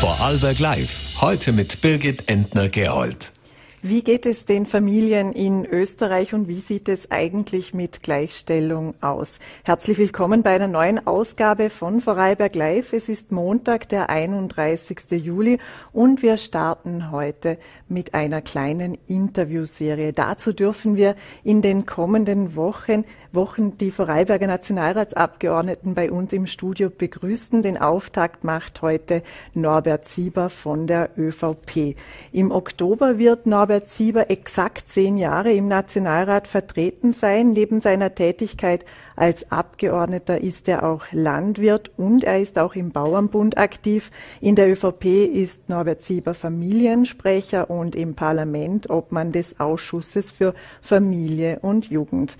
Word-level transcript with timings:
Vorarlberg 0.00 0.58
Live. 0.58 1.20
Heute 1.20 1.52
mit 1.52 1.80
Birgit 1.80 2.28
Entner-Gerold. 2.28 3.32
Wie 3.80 4.02
geht 4.02 4.26
es 4.26 4.44
den 4.44 4.66
Familien 4.66 5.32
in 5.32 5.64
Österreich 5.66 6.34
und 6.34 6.48
wie 6.48 6.60
sieht 6.60 6.88
es 6.88 7.10
eigentlich 7.10 7.74
mit 7.74 8.02
Gleichstellung 8.02 8.94
aus? 9.02 9.38
Herzlich 9.62 9.98
willkommen 9.98 10.42
bei 10.42 10.54
einer 10.54 10.68
neuen 10.68 11.06
Ausgabe 11.06 11.70
von 11.70 12.00
Vorarlberg 12.00 12.54
Live. 12.54 12.92
Es 12.92 13.08
ist 13.08 13.30
Montag, 13.30 13.88
der 13.90 14.10
31. 14.10 15.22
Juli 15.22 15.58
und 15.92 16.22
wir 16.22 16.38
starten 16.38 17.10
heute 17.10 17.58
mit 17.86 18.14
einer 18.14 18.40
kleinen 18.40 18.98
Interviewserie. 19.06 20.12
Dazu 20.12 20.54
dürfen 20.54 20.96
wir 20.96 21.14
in 21.44 21.62
den 21.62 21.84
kommenden 21.86 22.56
Wochen 22.56 23.04
Wochen 23.34 23.76
die 23.78 23.90
Vorarlberger 23.90 24.46
Nationalratsabgeordneten 24.46 25.94
bei 25.94 26.10
uns 26.10 26.32
im 26.32 26.46
Studio 26.46 26.90
begrüßen. 26.90 27.62
Den 27.62 27.78
Auftakt 27.78 28.44
macht 28.44 28.82
heute 28.82 29.22
Norbert 29.54 30.06
Sieber 30.06 30.50
von 30.50 30.86
der 30.86 31.10
ÖVP. 31.16 31.96
Im 32.32 32.50
Oktober 32.50 33.18
wird 33.18 33.46
Norbert 33.46 33.90
Sieber 33.90 34.30
exakt 34.30 34.88
zehn 34.88 35.16
Jahre 35.16 35.52
im 35.52 35.68
Nationalrat 35.68 36.48
vertreten 36.48 37.12
sein. 37.12 37.52
Neben 37.52 37.80
seiner 37.80 38.14
Tätigkeit 38.14 38.84
als 39.16 39.50
Abgeordneter 39.52 40.40
ist 40.40 40.68
er 40.68 40.82
auch 40.82 41.04
Landwirt 41.12 41.90
und 41.96 42.24
er 42.24 42.40
ist 42.40 42.58
auch 42.58 42.74
im 42.74 42.90
Bauernbund 42.90 43.58
aktiv. 43.58 44.10
In 44.40 44.56
der 44.56 44.68
ÖVP 44.68 45.04
ist 45.32 45.68
Norbert 45.68 46.02
Sieber 46.02 46.34
Familiensprecher 46.34 47.70
und 47.70 47.94
im 47.94 48.14
Parlament 48.14 48.90
Obmann 48.90 49.30
des 49.30 49.60
Ausschusses 49.60 50.32
für 50.32 50.54
Familie 50.82 51.60
und 51.60 51.90
Jugend. 51.90 52.36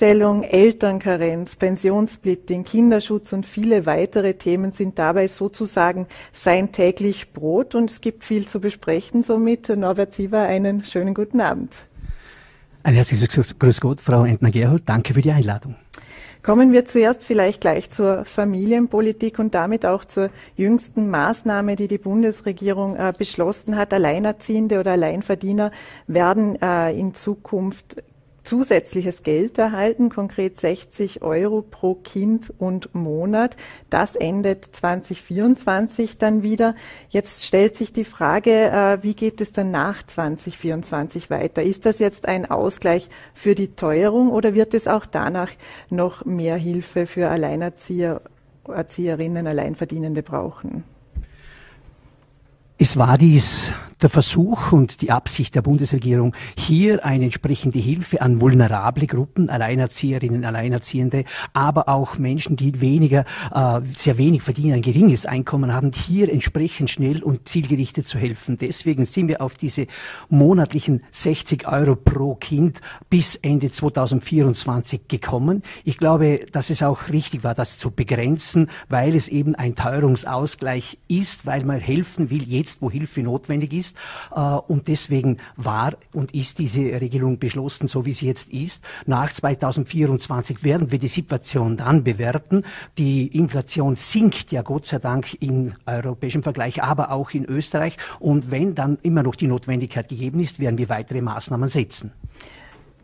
Gleichstellung, 0.00 0.44
Elternkarenz, 0.44 1.56
Pensionssplitting, 1.56 2.64
Kinderschutz 2.64 3.34
und 3.34 3.44
viele 3.44 3.84
weitere 3.84 4.32
Themen 4.32 4.72
sind 4.72 4.98
dabei 4.98 5.26
sozusagen 5.26 6.06
sein 6.32 6.72
täglich 6.72 7.34
Brot 7.34 7.74
und 7.74 7.90
es 7.90 8.00
gibt 8.00 8.24
viel 8.24 8.48
zu 8.48 8.60
besprechen. 8.60 9.22
Somit 9.22 9.68
Norbert 9.68 10.14
Sieber 10.14 10.40
einen 10.40 10.84
schönen 10.84 11.12
guten 11.12 11.42
Abend. 11.42 11.74
Ein 12.82 12.94
herzliches 12.94 13.28
Grüß 13.58 13.80
Gott, 13.82 14.00
Frau 14.00 14.24
Entner-Gerhold. 14.24 14.84
Danke 14.86 15.12
für 15.12 15.20
die 15.20 15.32
Einladung. 15.32 15.76
Kommen 16.42 16.72
wir 16.72 16.86
zuerst 16.86 17.22
vielleicht 17.22 17.60
gleich 17.60 17.90
zur 17.90 18.24
Familienpolitik 18.24 19.38
und 19.38 19.54
damit 19.54 19.84
auch 19.84 20.06
zur 20.06 20.30
jüngsten 20.56 21.10
Maßnahme, 21.10 21.76
die 21.76 21.88
die 21.88 21.98
Bundesregierung 21.98 22.96
äh, 22.96 23.12
beschlossen 23.16 23.76
hat. 23.76 23.92
Alleinerziehende 23.92 24.80
oder 24.80 24.92
Alleinverdiener 24.92 25.70
werden 26.06 26.56
äh, 26.62 26.98
in 26.98 27.14
Zukunft 27.14 28.02
zusätzliches 28.44 29.22
Geld 29.22 29.58
erhalten, 29.58 30.08
konkret 30.08 30.58
60 30.58 31.22
Euro 31.22 31.62
pro 31.62 31.94
Kind 31.94 32.52
und 32.58 32.94
Monat. 32.94 33.56
Das 33.90 34.16
endet 34.16 34.64
2024 34.64 36.18
dann 36.18 36.42
wieder. 36.42 36.74
Jetzt 37.08 37.44
stellt 37.44 37.76
sich 37.76 37.92
die 37.92 38.04
Frage, 38.04 38.50
äh, 38.50 38.98
wie 39.02 39.14
geht 39.14 39.40
es 39.40 39.52
dann 39.52 39.70
nach 39.70 40.02
2024 40.02 41.30
weiter? 41.30 41.62
Ist 41.62 41.86
das 41.86 41.98
jetzt 41.98 42.26
ein 42.26 42.50
Ausgleich 42.50 43.08
für 43.34 43.54
die 43.54 43.68
Teuerung 43.68 44.30
oder 44.30 44.54
wird 44.54 44.74
es 44.74 44.88
auch 44.88 45.06
danach 45.06 45.50
noch 45.88 46.24
mehr 46.24 46.56
Hilfe 46.56 47.06
für 47.06 47.28
Alleinerzieher, 47.28 48.22
Erzieherinnen, 48.66 49.46
Alleinverdienende 49.46 50.22
brauchen? 50.22 50.84
Es 52.82 52.96
war 52.96 53.18
dies 53.18 53.70
der 54.02 54.10
Versuch 54.10 54.72
und 54.72 55.02
die 55.02 55.10
Absicht 55.10 55.54
der 55.54 55.62
Bundesregierung, 55.62 56.34
hier 56.56 57.04
eine 57.04 57.24
entsprechende 57.24 57.78
Hilfe 57.78 58.22
an 58.22 58.40
vulnerable 58.40 59.06
Gruppen, 59.06 59.50
Alleinerzieherinnen, 59.50 60.44
Alleinerziehende, 60.44 61.24
aber 61.52 61.88
auch 61.88 62.18
Menschen, 62.18 62.56
die 62.56 62.80
weniger, 62.80 63.24
äh, 63.54 63.80
sehr 63.94 64.18
wenig 64.18 64.42
verdienen, 64.42 64.74
ein 64.74 64.82
geringes 64.82 65.26
Einkommen 65.26 65.72
haben, 65.72 65.92
hier 65.92 66.32
entsprechend 66.32 66.90
schnell 66.90 67.22
und 67.22 67.48
zielgerichtet 67.48 68.08
zu 68.08 68.18
helfen. 68.18 68.56
Deswegen 68.56 69.06
sind 69.06 69.28
wir 69.28 69.42
auf 69.42 69.56
diese 69.56 69.86
monatlichen 70.28 71.02
60 71.10 71.68
Euro 71.68 71.96
pro 71.96 72.34
Kind 72.36 72.80
bis 73.10 73.36
Ende 73.36 73.70
2024 73.70 75.08
gekommen. 75.08 75.62
Ich 75.84 75.98
glaube, 75.98 76.46
dass 76.52 76.70
es 76.70 76.82
auch 76.82 77.08
richtig 77.08 77.44
war, 77.44 77.54
das 77.54 77.78
zu 77.78 77.90
begrenzen, 77.90 78.70
weil 78.88 79.14
es 79.14 79.28
eben 79.28 79.54
ein 79.54 79.74
Teuerungsausgleich 79.74 80.98
ist, 81.08 81.46
weil 81.46 81.64
man 81.64 81.80
helfen 81.80 82.30
will, 82.30 82.42
jetzt 82.42 82.69
jetzt, 82.70 82.82
wo 82.82 82.90
Hilfe 82.90 83.22
notwendig 83.22 83.72
ist. 83.72 83.96
Äh, 84.34 84.40
und 84.40 84.88
deswegen 84.88 85.38
war 85.56 85.94
und 86.12 86.34
ist 86.34 86.58
diese 86.58 86.80
Regelung 86.80 87.38
beschlossen, 87.38 87.88
so 87.88 88.06
wie 88.06 88.12
sie 88.12 88.26
jetzt 88.26 88.52
ist. 88.52 88.84
Nach 89.06 89.32
2024 89.32 90.64
werden 90.64 90.90
wir 90.90 90.98
die 90.98 91.08
Situation 91.08 91.76
dann 91.76 92.04
bewerten. 92.04 92.64
Die 92.98 93.26
Inflation 93.26 93.96
sinkt 93.96 94.52
ja 94.52 94.62
Gott 94.62 94.86
sei 94.86 94.98
Dank 94.98 95.34
im 95.40 95.74
europäischen 95.86 96.42
Vergleich, 96.42 96.82
aber 96.82 97.10
auch 97.10 97.30
in 97.30 97.44
Österreich. 97.44 97.96
Und 98.18 98.50
wenn 98.50 98.74
dann 98.74 98.98
immer 99.02 99.22
noch 99.22 99.34
die 99.34 99.46
Notwendigkeit 99.46 100.08
gegeben 100.08 100.40
ist, 100.40 100.58
werden 100.58 100.78
wir 100.78 100.88
weitere 100.88 101.20
Maßnahmen 101.20 101.68
setzen. 101.68 102.12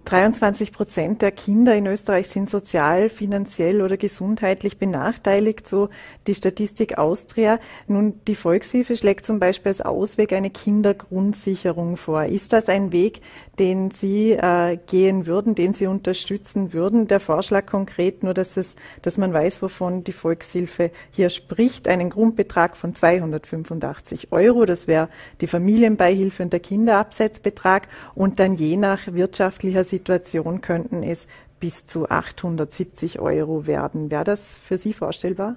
23 0.06 0.70
Prozent 0.70 1.20
der 1.20 1.32
Kinder 1.32 1.74
in 1.74 1.88
Österreich 1.88 2.28
sind 2.28 2.48
sozial, 2.48 3.08
finanziell 3.08 3.82
oder 3.82 3.96
gesundheitlich 3.96 4.78
benachteiligt, 4.78 5.66
so 5.66 5.88
die 6.28 6.34
Statistik 6.36 6.96
Austria. 6.96 7.58
Nun, 7.88 8.20
die 8.28 8.36
Volkshilfe 8.36 8.96
schlägt 8.96 9.26
zum 9.26 9.40
Beispiel 9.40 9.70
als 9.70 9.80
Ausweg 9.80 10.32
eine 10.32 10.50
Kindergrundsicherung 10.50 11.96
vor. 11.96 12.24
Ist 12.24 12.52
das 12.52 12.68
ein 12.68 12.92
Weg, 12.92 13.20
den 13.58 13.90
Sie 13.90 14.30
äh, 14.30 14.78
gehen 14.86 15.26
würden, 15.26 15.56
den 15.56 15.74
Sie 15.74 15.88
unterstützen 15.88 16.72
würden? 16.72 17.08
Der 17.08 17.18
Vorschlag 17.18 17.66
konkret 17.66 18.22
nur, 18.22 18.32
dass, 18.32 18.56
es, 18.56 18.76
dass 19.02 19.16
man 19.16 19.32
weiß, 19.32 19.60
wovon 19.60 20.04
die 20.04 20.12
Volkshilfe 20.12 20.92
hier 21.10 21.30
spricht. 21.30 21.88
Einen 21.88 22.10
Grundbetrag 22.10 22.76
von 22.76 22.94
285 22.94 24.30
Euro, 24.30 24.66
das 24.66 24.86
wäre 24.86 25.08
die 25.40 25.48
Familienbeihilfe 25.48 26.44
und 26.44 26.52
der 26.52 26.60
Kinderabsetzbetrag 26.60 27.88
und 28.14 28.38
dann 28.38 28.54
je 28.54 28.76
nach 28.76 29.00
wirtschaftlicher 29.08 29.82
Situation 29.82 29.95
Situation 29.96 30.60
könnten 30.60 31.02
es 31.02 31.26
bis 31.58 31.86
zu 31.86 32.08
870 32.08 33.18
Euro 33.18 33.66
werden. 33.66 34.10
Wäre 34.10 34.24
das 34.24 34.44
für 34.44 34.76
Sie 34.76 34.92
vorstellbar? 34.92 35.56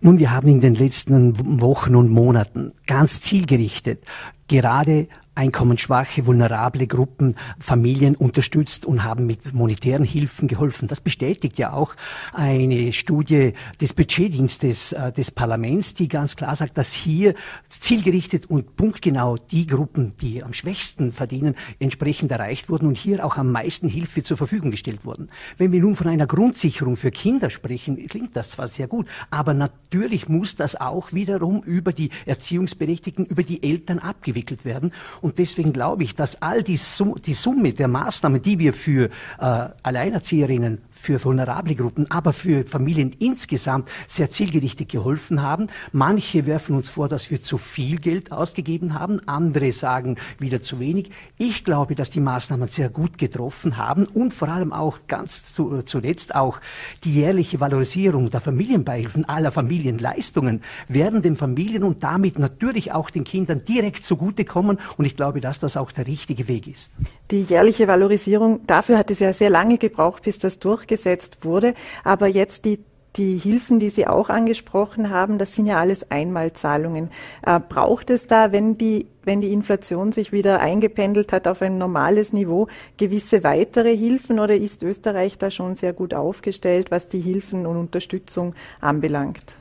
Nun, 0.00 0.20
wir 0.20 0.30
haben 0.30 0.48
in 0.48 0.60
den 0.60 0.76
letzten 0.76 1.60
Wochen 1.60 1.96
und 1.96 2.08
Monaten 2.08 2.72
ganz 2.86 3.20
zielgerichtet 3.20 4.04
gerade 4.48 5.08
einkommensschwache, 5.38 6.26
vulnerable 6.26 6.88
Gruppen, 6.88 7.36
Familien 7.60 8.16
unterstützt 8.16 8.84
und 8.84 9.04
haben 9.04 9.24
mit 9.24 9.54
monetären 9.54 10.02
Hilfen 10.02 10.48
geholfen. 10.48 10.88
Das 10.88 11.00
bestätigt 11.00 11.58
ja 11.58 11.72
auch 11.72 11.94
eine 12.32 12.92
Studie 12.92 13.52
des 13.80 13.94
Budgetdienstes 13.94 14.92
äh, 14.92 15.12
des 15.12 15.30
Parlaments, 15.30 15.94
die 15.94 16.08
ganz 16.08 16.34
klar 16.34 16.56
sagt, 16.56 16.76
dass 16.76 16.92
hier 16.92 17.34
zielgerichtet 17.68 18.50
und 18.50 18.74
punktgenau 18.74 19.36
die 19.36 19.68
Gruppen, 19.68 20.14
die 20.20 20.42
am 20.42 20.52
schwächsten 20.52 21.12
verdienen, 21.12 21.54
entsprechend 21.78 22.32
erreicht 22.32 22.68
wurden 22.68 22.88
und 22.88 22.98
hier 22.98 23.24
auch 23.24 23.36
am 23.36 23.52
meisten 23.52 23.88
Hilfe 23.88 24.24
zur 24.24 24.36
Verfügung 24.36 24.72
gestellt 24.72 25.04
wurden. 25.04 25.28
Wenn 25.56 25.70
wir 25.70 25.80
nun 25.80 25.94
von 25.94 26.08
einer 26.08 26.26
Grundsicherung 26.26 26.96
für 26.96 27.12
Kinder 27.12 27.48
sprechen, 27.50 28.08
klingt 28.08 28.34
das 28.34 28.50
zwar 28.50 28.66
sehr 28.66 28.88
gut, 28.88 29.06
aber 29.30 29.54
natürlich 29.54 30.28
muss 30.28 30.56
das 30.56 30.74
auch 30.74 31.12
wiederum 31.12 31.62
über 31.62 31.92
die 31.92 32.10
Erziehungsberechtigten, 32.26 33.24
über 33.24 33.44
die 33.44 33.62
Eltern 33.62 34.00
abgewickelt 34.00 34.37
werden. 34.64 34.92
Und 35.20 35.38
deswegen 35.38 35.72
glaube 35.72 36.04
ich, 36.04 36.14
dass 36.14 36.42
all 36.42 36.62
die 36.62 36.76
Summe 36.76 37.72
der 37.72 37.88
Maßnahmen, 37.88 38.42
die 38.42 38.58
wir 38.58 38.72
für 38.72 39.10
äh, 39.38 39.68
Alleinerzieherinnen 39.82 40.78
für 41.00 41.22
vulnerable 41.24 41.74
Gruppen, 41.74 42.10
aber 42.10 42.32
für 42.32 42.64
Familien 42.66 43.14
insgesamt 43.18 43.88
sehr 44.08 44.30
zielgerichtet 44.30 44.88
geholfen 44.88 45.42
haben. 45.42 45.68
Manche 45.92 46.46
werfen 46.46 46.74
uns 46.76 46.90
vor, 46.90 47.08
dass 47.08 47.30
wir 47.30 47.40
zu 47.40 47.56
viel 47.56 47.98
Geld 47.98 48.32
ausgegeben 48.32 48.94
haben, 48.94 49.20
andere 49.26 49.72
sagen 49.72 50.16
wieder 50.38 50.60
zu 50.60 50.80
wenig. 50.80 51.10
Ich 51.38 51.64
glaube, 51.64 51.94
dass 51.94 52.10
die 52.10 52.20
Maßnahmen 52.20 52.68
sehr 52.68 52.88
gut 52.88 53.16
getroffen 53.16 53.76
haben 53.76 54.04
und 54.06 54.32
vor 54.32 54.48
allem 54.48 54.72
auch 54.72 54.98
ganz 55.06 55.44
zu, 55.44 55.82
zuletzt 55.82 56.34
auch 56.34 56.60
die 57.04 57.14
jährliche 57.14 57.60
Valorisierung 57.60 58.30
der 58.30 58.40
Familienbeihilfen 58.40 59.24
aller 59.28 59.52
Familienleistungen 59.52 60.62
werden 60.88 61.22
den 61.22 61.36
Familien 61.36 61.84
und 61.84 62.02
damit 62.02 62.38
natürlich 62.38 62.92
auch 62.92 63.10
den 63.10 63.24
Kindern 63.24 63.62
direkt 63.62 64.04
zugutekommen 64.04 64.78
und 64.96 65.04
ich 65.04 65.16
glaube, 65.16 65.40
dass 65.40 65.58
das 65.58 65.76
auch 65.76 65.92
der 65.92 66.06
richtige 66.06 66.48
Weg 66.48 66.66
ist. 66.66 66.92
Die 67.30 67.42
jährliche 67.42 67.86
Valorisierung, 67.86 68.60
dafür 68.66 68.98
hat 68.98 69.10
es 69.10 69.20
ja 69.20 69.32
sehr 69.32 69.50
lange 69.50 69.78
gebraucht, 69.78 70.24
bis 70.24 70.38
das 70.38 70.58
durch 70.58 70.87
durchgesetzt 70.88 71.44
wurde. 71.44 71.74
Aber 72.04 72.26
jetzt 72.26 72.64
die 72.64 72.80
die 73.16 73.36
Hilfen, 73.36 73.80
die 73.80 73.88
Sie 73.88 74.06
auch 74.06 74.28
angesprochen 74.28 75.10
haben, 75.10 75.38
das 75.38 75.54
sind 75.54 75.66
ja 75.66 75.78
alles 75.78 76.08
Einmalzahlungen. 76.08 77.10
Äh, 77.44 77.58
braucht 77.58 78.10
es 78.10 78.28
da, 78.28 78.52
wenn 78.52 78.78
die, 78.78 79.06
wenn 79.24 79.40
die 79.40 79.52
Inflation 79.52 80.12
sich 80.12 80.30
wieder 80.30 80.60
eingependelt 80.60 81.32
hat 81.32 81.48
auf 81.48 81.60
ein 81.62 81.78
normales 81.78 82.32
Niveau, 82.32 82.68
gewisse 82.96 83.42
weitere 83.42 83.96
Hilfen 83.96 84.38
oder 84.38 84.54
ist 84.54 84.84
Österreich 84.84 85.36
da 85.36 85.50
schon 85.50 85.74
sehr 85.74 85.94
gut 85.94 86.14
aufgestellt, 86.14 86.92
was 86.92 87.08
die 87.08 87.20
Hilfen 87.20 87.66
und 87.66 87.78
Unterstützung 87.78 88.54
anbelangt? 88.80 89.56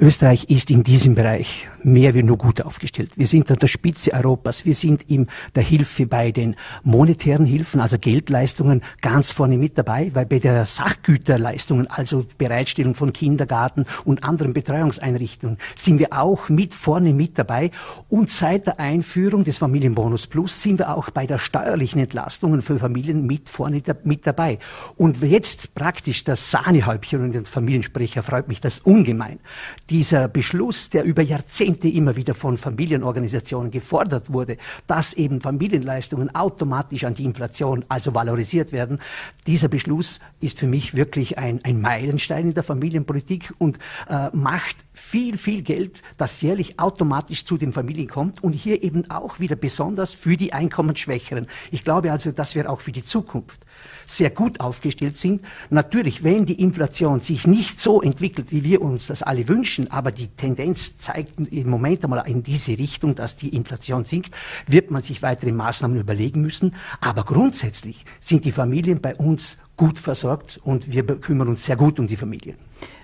Österreich 0.00 0.44
ist 0.44 0.70
in 0.70 0.84
diesem 0.84 1.16
Bereich 1.16 1.68
mehr 1.82 2.14
wie 2.14 2.22
nur 2.22 2.38
gut 2.38 2.62
aufgestellt. 2.62 3.12
Wir 3.16 3.26
sind 3.26 3.50
an 3.50 3.58
der 3.58 3.66
Spitze 3.66 4.12
Europas. 4.12 4.64
Wir 4.64 4.74
sind 4.74 5.02
in 5.10 5.26
der 5.56 5.64
Hilfe 5.64 6.06
bei 6.06 6.30
den 6.30 6.54
monetären 6.84 7.44
Hilfen, 7.44 7.80
also 7.80 7.98
Geldleistungen, 7.98 8.82
ganz 9.00 9.32
vorne 9.32 9.58
mit 9.58 9.76
dabei, 9.76 10.12
weil 10.14 10.26
bei 10.26 10.38
der 10.38 10.66
Sachgüterleistungen, 10.66 11.88
also 11.88 12.24
Bereitstellung 12.38 12.94
von 12.94 13.12
Kindergarten 13.12 13.86
und 14.04 14.22
anderen 14.22 14.52
Betreuungseinrichtungen, 14.52 15.58
sind 15.74 15.98
wir 15.98 16.12
auch 16.12 16.48
mit 16.48 16.74
vorne 16.74 17.12
mit 17.12 17.36
dabei. 17.36 17.72
Und 18.08 18.30
seit 18.30 18.68
der 18.68 18.78
Einführung 18.78 19.42
des 19.42 19.58
Familienbonus 19.58 20.28
Plus 20.28 20.62
sind 20.62 20.78
wir 20.78 20.94
auch 20.94 21.10
bei 21.10 21.26
der 21.26 21.40
steuerlichen 21.40 22.00
Entlastungen 22.00 22.62
für 22.62 22.78
Familien 22.78 23.26
mit 23.26 23.48
vorne 23.48 23.82
mit 24.04 24.26
dabei. 24.28 24.60
Und 24.96 25.22
jetzt 25.22 25.74
praktisch 25.74 26.22
das 26.22 26.52
Sahnehäubchen 26.52 27.24
und 27.24 27.32
den 27.32 27.46
Familiensprecher 27.46 28.22
freut 28.22 28.46
mich 28.46 28.60
das 28.60 28.78
ungemein 28.78 29.40
dieser 29.90 30.28
Beschluss, 30.28 30.90
der 30.90 31.04
über 31.04 31.22
Jahrzehnte 31.22 31.88
immer 31.88 32.16
wieder 32.16 32.34
von 32.34 32.56
Familienorganisationen 32.56 33.70
gefordert 33.70 34.32
wurde, 34.32 34.56
dass 34.86 35.14
eben 35.14 35.40
Familienleistungen 35.40 36.34
automatisch 36.34 37.04
an 37.04 37.14
die 37.14 37.24
Inflation, 37.24 37.84
also 37.88 38.14
valorisiert 38.14 38.72
werden, 38.72 38.98
dieser 39.46 39.68
Beschluss 39.68 40.20
ist 40.40 40.58
für 40.58 40.66
mich 40.66 40.94
wirklich 40.94 41.38
ein, 41.38 41.64
ein 41.64 41.80
Meilenstein 41.80 42.48
in 42.48 42.54
der 42.54 42.62
Familienpolitik 42.62 43.52
und 43.58 43.78
äh, 44.08 44.28
macht 44.32 44.76
viel, 44.92 45.38
viel 45.38 45.62
Geld, 45.62 46.02
das 46.16 46.42
jährlich 46.42 46.78
automatisch 46.78 47.44
zu 47.44 47.56
den 47.56 47.72
Familien 47.72 48.08
kommt 48.08 48.42
und 48.42 48.52
hier 48.52 48.82
eben 48.82 49.10
auch 49.10 49.40
wieder 49.40 49.56
besonders 49.56 50.12
für 50.12 50.36
die 50.36 50.52
Einkommensschwächeren. 50.52 51.46
Ich 51.70 51.84
glaube 51.84 52.12
also, 52.12 52.32
dass 52.32 52.54
wir 52.54 52.70
auch 52.70 52.80
für 52.80 52.92
die 52.92 53.04
Zukunft 53.04 53.64
sehr 54.06 54.30
gut 54.30 54.60
aufgestellt 54.60 55.18
sind. 55.18 55.42
Natürlich, 55.70 56.24
wenn 56.24 56.46
die 56.46 56.60
Inflation 56.60 57.20
sich 57.20 57.46
nicht 57.46 57.80
so 57.80 58.00
entwickelt, 58.00 58.50
wie 58.50 58.64
wir 58.64 58.82
uns 58.82 59.08
das 59.08 59.22
alle 59.22 59.46
wünschen, 59.48 59.90
aber 59.90 60.12
die 60.12 60.28
Tendenz 60.28 60.96
zeigt 60.98 61.38
im 61.38 61.68
Moment 61.68 62.04
einmal 62.04 62.26
in 62.28 62.42
diese 62.42 62.78
Richtung, 62.78 63.14
dass 63.14 63.36
die 63.36 63.50
Inflation 63.50 64.04
sinkt, 64.04 64.34
wird 64.66 64.90
man 64.90 65.02
sich 65.02 65.22
weitere 65.22 65.52
Maßnahmen 65.52 66.00
überlegen 66.00 66.40
müssen. 66.40 66.74
Aber 67.00 67.24
grundsätzlich 67.24 68.04
sind 68.20 68.44
die 68.44 68.52
Familien 68.52 69.00
bei 69.00 69.14
uns 69.14 69.58
gut 69.76 69.98
versorgt 69.98 70.60
und 70.64 70.90
wir 70.92 71.04
kümmern 71.04 71.48
uns 71.48 71.64
sehr 71.64 71.76
gut 71.76 72.00
um 72.00 72.06
die 72.06 72.16
Familien. 72.16 72.56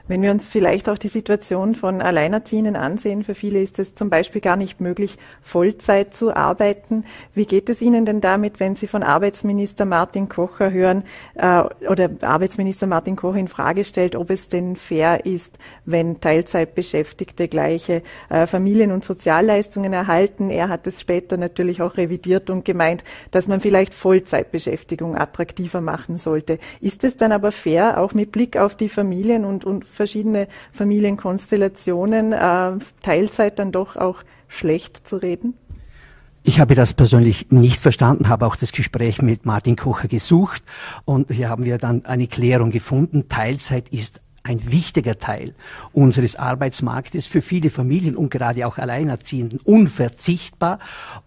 Wenn 0.06 0.20
wir 0.20 0.32
uns 0.32 0.48
vielleicht 0.48 0.90
auch 0.90 0.98
die 0.98 1.08
Situation 1.08 1.74
von 1.74 2.02
Alleinerziehenden 2.02 2.76
ansehen, 2.76 3.24
für 3.24 3.34
viele 3.34 3.62
ist 3.62 3.78
es 3.78 3.94
zum 3.94 4.10
Beispiel 4.10 4.42
gar 4.42 4.56
nicht 4.56 4.78
möglich, 4.78 5.16
Vollzeit 5.40 6.14
zu 6.14 6.36
arbeiten. 6.36 7.06
Wie 7.34 7.46
geht 7.46 7.70
es 7.70 7.80
Ihnen 7.80 8.04
denn 8.04 8.20
damit, 8.20 8.60
wenn 8.60 8.76
Sie 8.76 8.86
von 8.86 9.02
Arbeitsminister 9.02 9.86
Martin 9.86 10.28
Kocher 10.28 10.70
hören 10.70 11.04
äh, 11.36 11.62
oder 11.88 12.10
Arbeitsminister 12.20 12.86
Martin 12.86 13.16
Kocher 13.16 13.38
in 13.38 13.48
Frage 13.48 13.82
stellt, 13.84 14.14
ob 14.14 14.28
es 14.28 14.50
denn 14.50 14.76
fair 14.76 15.24
ist, 15.24 15.56
wenn 15.86 16.20
Teilzeitbeschäftigte 16.20 17.48
gleiche 17.48 18.02
äh, 18.28 18.46
Familien- 18.46 18.92
und 18.92 19.06
Sozialleistungen 19.06 19.94
erhalten? 19.94 20.50
Er 20.50 20.68
hat 20.68 20.86
es 20.86 21.00
später 21.00 21.38
natürlich 21.38 21.80
auch 21.80 21.96
revidiert 21.96 22.50
und 22.50 22.66
gemeint, 22.66 23.04
dass 23.30 23.46
man 23.46 23.60
vielleicht 23.60 23.94
Vollzeitbeschäftigung 23.94 25.16
attraktiver 25.16 25.80
machen 25.80 26.18
sollte. 26.18 26.58
Ist 26.82 27.04
es 27.04 27.16
dann 27.16 27.32
aber 27.32 27.52
fair, 27.52 27.98
auch 27.98 28.12
mit 28.12 28.32
Blick 28.32 28.58
auf 28.58 28.76
die 28.76 28.90
Familien 28.90 29.46
und, 29.46 29.64
und 29.64 29.93
verschiedene 29.94 30.48
Familienkonstellationen 30.72 32.32
äh, 32.32 32.72
Teilzeit 33.02 33.58
dann 33.58 33.72
doch 33.72 33.96
auch 33.96 34.18
schlecht 34.48 35.06
zu 35.08 35.16
reden? 35.16 35.54
Ich 36.46 36.60
habe 36.60 36.74
das 36.74 36.92
persönlich 36.92 37.50
nicht 37.50 37.80
verstanden, 37.80 38.28
habe 38.28 38.46
auch 38.46 38.56
das 38.56 38.72
Gespräch 38.72 39.22
mit 39.22 39.46
Martin 39.46 39.76
Kocher 39.76 40.08
gesucht 40.08 40.62
und 41.06 41.30
hier 41.30 41.48
haben 41.48 41.64
wir 41.64 41.78
dann 41.78 42.04
eine 42.04 42.26
Klärung 42.26 42.70
gefunden. 42.70 43.28
Teilzeit 43.28 43.88
ist 43.88 44.20
ein 44.46 44.70
wichtiger 44.70 45.18
Teil 45.18 45.54
unseres 45.94 46.36
Arbeitsmarktes 46.36 47.26
für 47.26 47.40
viele 47.40 47.70
Familien 47.70 48.14
und 48.14 48.30
gerade 48.30 48.66
auch 48.66 48.76
Alleinerziehenden 48.76 49.58
unverzichtbar 49.64 50.78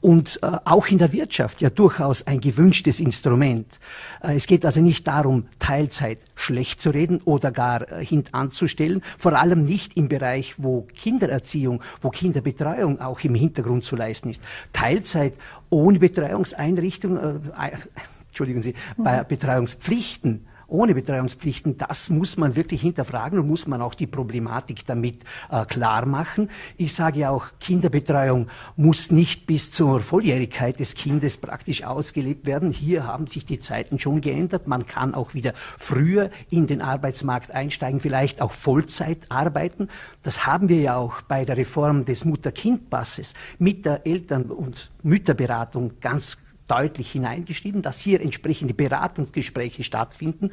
und 0.01 0.39
äh, 0.43 0.51
auch 0.65 0.87
in 0.87 0.99
der 0.99 1.11
Wirtschaft 1.13 1.59
ja 1.59 1.71
durchaus 1.71 2.27
ein 2.27 2.39
gewünschtes 2.39 2.99
Instrument. 2.99 3.79
Äh, 4.21 4.35
es 4.35 4.45
geht 4.45 4.63
also 4.65 4.81
nicht 4.81 5.07
darum, 5.07 5.47
Teilzeit 5.57 6.19
schlecht 6.35 6.79
zu 6.79 6.91
reden 6.91 7.19
oder 7.25 7.49
gar 7.49 7.91
äh, 7.91 8.05
hintanzustellen, 8.05 9.01
vor 9.17 9.33
allem 9.33 9.65
nicht 9.65 9.97
im 9.97 10.09
Bereich, 10.09 10.53
wo 10.59 10.83
Kindererziehung, 10.83 11.81
wo 12.01 12.11
Kinderbetreuung 12.11 13.01
auch 13.01 13.19
im 13.21 13.33
Hintergrund 13.33 13.83
zu 13.83 13.95
leisten 13.95 14.29
ist. 14.29 14.43
Teilzeit 14.73 15.33
ohne 15.71 15.97
Betreuungseinrichtung, 15.97 17.17
äh, 17.17 17.33
Entschuldigen 18.27 18.61
Sie, 18.61 18.75
bei 18.95 19.23
Betreuungspflichten 19.23 20.45
ohne 20.67 20.93
Betreuungspflichten, 20.93 21.77
das 21.77 22.09
muss 22.09 22.37
man 22.37 22.55
wirklich 22.55 22.81
hinterfragen 22.81 23.39
und 23.39 23.47
muss 23.47 23.67
man 23.67 23.81
auch 23.81 23.93
die 23.93 24.07
Problematik 24.07 24.85
damit 24.85 25.23
äh, 25.49 25.65
klar 25.65 26.05
machen. 26.05 26.49
Ich 26.77 26.93
sage 26.93 27.19
ja 27.19 27.29
auch, 27.29 27.47
Kinderbetreuung 27.59 28.47
muss 28.75 29.11
nicht 29.11 29.47
bis 29.47 29.71
zur 29.71 30.01
Volljährigkeit 30.01 30.79
des 30.79 30.95
Kindes 30.95 31.37
praktisch 31.37 31.83
ausgelebt 31.83 32.45
werden. 32.45 32.71
Hier 32.71 33.05
haben 33.05 33.27
sich 33.27 33.45
die 33.45 33.59
Zeiten 33.59 33.99
schon 33.99 34.21
geändert. 34.21 34.67
Man 34.67 34.85
kann 34.85 35.13
auch 35.13 35.33
wieder 35.33 35.53
früher 35.55 36.29
in 36.49 36.67
den 36.67 36.81
Arbeitsmarkt 36.81 37.51
einsteigen, 37.51 37.99
vielleicht 37.99 38.41
auch 38.41 38.51
Vollzeit 38.51 39.19
arbeiten. 39.29 39.89
Das 40.23 40.45
haben 40.45 40.69
wir 40.69 40.81
ja 40.81 40.97
auch 40.97 41.21
bei 41.21 41.45
der 41.45 41.57
Reform 41.57 42.05
des 42.05 42.25
Mutter-Kind-Passes 42.25 43.33
mit 43.57 43.85
der 43.85 44.05
Eltern- 44.05 44.51
und 44.51 44.91
Mütterberatung 45.03 45.93
ganz 46.01 46.37
deutlich 46.67 47.11
hineingeschrieben, 47.11 47.81
dass 47.81 47.99
hier 47.99 48.21
entsprechende 48.21 48.73
Beratungsgespräche 48.73 49.83
stattfinden, 49.83 50.51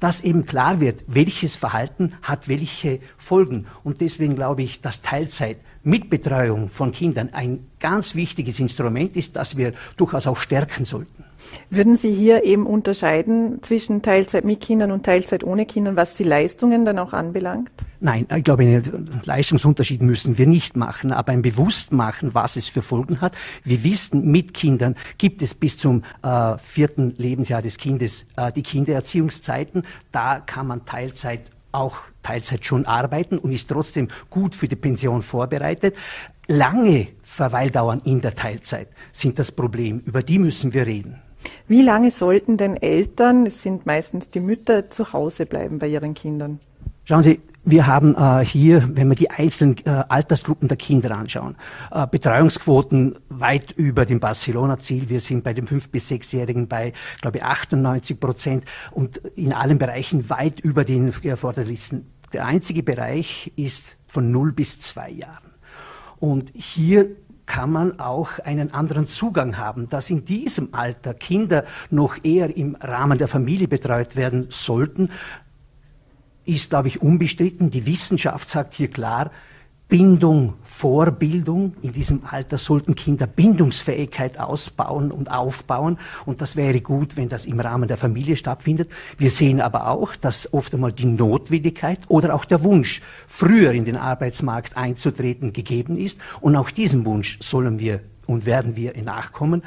dass 0.00 0.20
eben 0.20 0.46
klar 0.46 0.80
wird, 0.80 1.04
welches 1.06 1.56
Verhalten 1.56 2.14
hat 2.22 2.48
welche 2.48 3.00
Folgen. 3.16 3.66
Und 3.82 4.00
deswegen 4.00 4.36
glaube 4.36 4.62
ich, 4.62 4.80
dass 4.80 5.00
Teilzeit 5.00 5.58
mit 5.82 6.10
Betreuung 6.10 6.68
von 6.68 6.92
Kindern 6.92 7.30
ein 7.32 7.66
ganz 7.80 8.14
wichtiges 8.14 8.58
Instrument 8.60 9.16
ist, 9.16 9.36
das 9.36 9.56
wir 9.56 9.72
durchaus 9.96 10.26
auch 10.26 10.38
stärken 10.38 10.84
sollten. 10.84 11.23
Würden 11.70 11.96
Sie 11.96 12.12
hier 12.12 12.44
eben 12.44 12.66
unterscheiden 12.66 13.62
zwischen 13.62 14.02
Teilzeit 14.02 14.44
mit 14.44 14.60
Kindern 14.60 14.92
und 14.92 15.04
Teilzeit 15.04 15.44
ohne 15.44 15.66
Kindern, 15.66 15.96
was 15.96 16.14
die 16.14 16.24
Leistungen 16.24 16.84
dann 16.84 16.98
auch 16.98 17.12
anbelangt? 17.12 17.70
Nein, 18.00 18.26
ich 18.36 18.44
glaube, 18.44 18.64
einen 18.64 19.20
Leistungsunterschied 19.24 20.02
müssen 20.02 20.36
wir 20.36 20.46
nicht 20.46 20.76
machen, 20.76 21.10
aber 21.10 21.32
ein 21.32 21.42
Bewusstmachen, 21.42 22.34
was 22.34 22.56
es 22.56 22.68
für 22.68 22.82
Folgen 22.82 23.20
hat. 23.20 23.34
Wir 23.62 23.82
wissen, 23.82 24.30
mit 24.30 24.52
Kindern 24.52 24.94
gibt 25.16 25.40
es 25.40 25.54
bis 25.54 25.78
zum 25.78 26.02
äh, 26.22 26.58
vierten 26.58 27.14
Lebensjahr 27.16 27.62
des 27.62 27.78
Kindes 27.78 28.26
äh, 28.36 28.52
die 28.52 28.62
Kindererziehungszeiten. 28.62 29.84
Da 30.12 30.40
kann 30.40 30.66
man 30.66 30.84
Teilzeit 30.84 31.50
auch 31.72 31.96
Teilzeit 32.22 32.64
schon 32.64 32.86
arbeiten 32.86 33.38
und 33.38 33.52
ist 33.52 33.68
trotzdem 33.68 34.08
gut 34.30 34.54
für 34.54 34.68
die 34.68 34.76
Pension 34.76 35.22
vorbereitet. 35.22 35.96
Lange 36.46 37.08
Verweildauern 37.22 38.00
in 38.04 38.20
der 38.20 38.34
Teilzeit 38.34 38.88
sind 39.12 39.38
das 39.38 39.50
Problem. 39.50 40.00
Über 40.00 40.22
die 40.22 40.38
müssen 40.38 40.74
wir 40.74 40.86
reden. 40.86 41.23
Wie 41.68 41.82
lange 41.82 42.10
sollten 42.10 42.56
denn 42.56 42.76
Eltern, 42.76 43.46
es 43.46 43.62
sind 43.62 43.86
meistens 43.86 44.28
die 44.30 44.40
Mütter, 44.40 44.90
zu 44.90 45.12
Hause 45.12 45.46
bleiben 45.46 45.78
bei 45.78 45.88
ihren 45.88 46.14
Kindern? 46.14 46.60
Schauen 47.04 47.22
Sie, 47.22 47.40
wir 47.66 47.86
haben 47.86 48.14
äh, 48.14 48.44
hier, 48.44 48.88
wenn 48.92 49.08
wir 49.08 49.16
die 49.16 49.30
einzelnen 49.30 49.76
äh, 49.86 50.04
Altersgruppen 50.08 50.68
der 50.68 50.76
Kinder 50.76 51.16
anschauen, 51.16 51.56
äh, 51.90 52.06
Betreuungsquoten 52.06 53.16
weit 53.30 53.72
über 53.72 54.04
dem 54.04 54.20
Barcelona-Ziel. 54.20 55.08
Wir 55.08 55.20
sind 55.20 55.44
bei 55.44 55.54
den 55.54 55.66
fünf 55.66 55.88
bis 55.88 56.08
sechsjährigen 56.08 56.68
bei, 56.68 56.92
glaube 57.22 57.38
ich, 57.38 57.44
98 57.44 58.20
Prozent 58.20 58.64
und 58.90 59.18
in 59.34 59.54
allen 59.54 59.78
Bereichen 59.78 60.28
weit 60.28 60.60
über 60.60 60.84
den 60.84 61.12
erforderlichsten. 61.22 62.06
Der 62.34 62.44
einzige 62.44 62.82
Bereich 62.82 63.52
ist 63.56 63.96
von 64.06 64.30
null 64.30 64.52
bis 64.52 64.80
zwei 64.80 65.10
Jahren. 65.10 65.52
Und 66.18 66.52
hier 66.54 67.16
kann 67.46 67.70
man 67.70 68.00
auch 68.00 68.38
einen 68.38 68.72
anderen 68.72 69.06
Zugang 69.06 69.58
haben, 69.58 69.88
dass 69.88 70.10
in 70.10 70.24
diesem 70.24 70.74
Alter 70.74 71.14
Kinder 71.14 71.64
noch 71.90 72.16
eher 72.24 72.56
im 72.56 72.76
Rahmen 72.80 73.18
der 73.18 73.28
Familie 73.28 73.68
betreut 73.68 74.16
werden 74.16 74.46
sollten, 74.48 75.10
ist, 76.46 76.70
glaube 76.70 76.88
ich, 76.88 77.02
unbestritten. 77.02 77.70
Die 77.70 77.86
Wissenschaft 77.86 78.48
sagt 78.48 78.74
hier 78.74 78.88
klar, 78.88 79.30
Bindung, 79.88 80.54
Vorbildung. 80.62 81.74
In 81.82 81.92
diesem 81.92 82.24
Alter 82.24 82.58
sollten 82.58 82.94
Kinder 82.94 83.26
Bindungsfähigkeit 83.26 84.40
ausbauen 84.40 85.12
und 85.12 85.30
aufbauen. 85.30 85.98
Und 86.24 86.40
das 86.40 86.56
wäre 86.56 86.80
gut, 86.80 87.16
wenn 87.16 87.28
das 87.28 87.44
im 87.44 87.60
Rahmen 87.60 87.86
der 87.86 87.96
Familie 87.96 88.36
stattfindet. 88.36 88.90
Wir 89.18 89.30
sehen 89.30 89.60
aber 89.60 89.88
auch, 89.88 90.16
dass 90.16 90.52
oft 90.52 90.74
einmal 90.74 90.92
die 90.92 91.04
Notwendigkeit 91.04 92.00
oder 92.08 92.34
auch 92.34 92.44
der 92.44 92.64
Wunsch, 92.64 93.02
früher 93.26 93.72
in 93.72 93.84
den 93.84 93.96
Arbeitsmarkt 93.96 94.76
einzutreten, 94.76 95.52
gegeben 95.52 95.98
ist. 95.98 96.18
Und 96.40 96.56
auch 96.56 96.70
diesen 96.70 97.04
Wunsch 97.04 97.38
sollen 97.40 97.78
wir 97.78 98.00
und 98.26 98.46
werden 98.46 98.76
wir 98.76 98.94
nachkommen. 99.02 99.62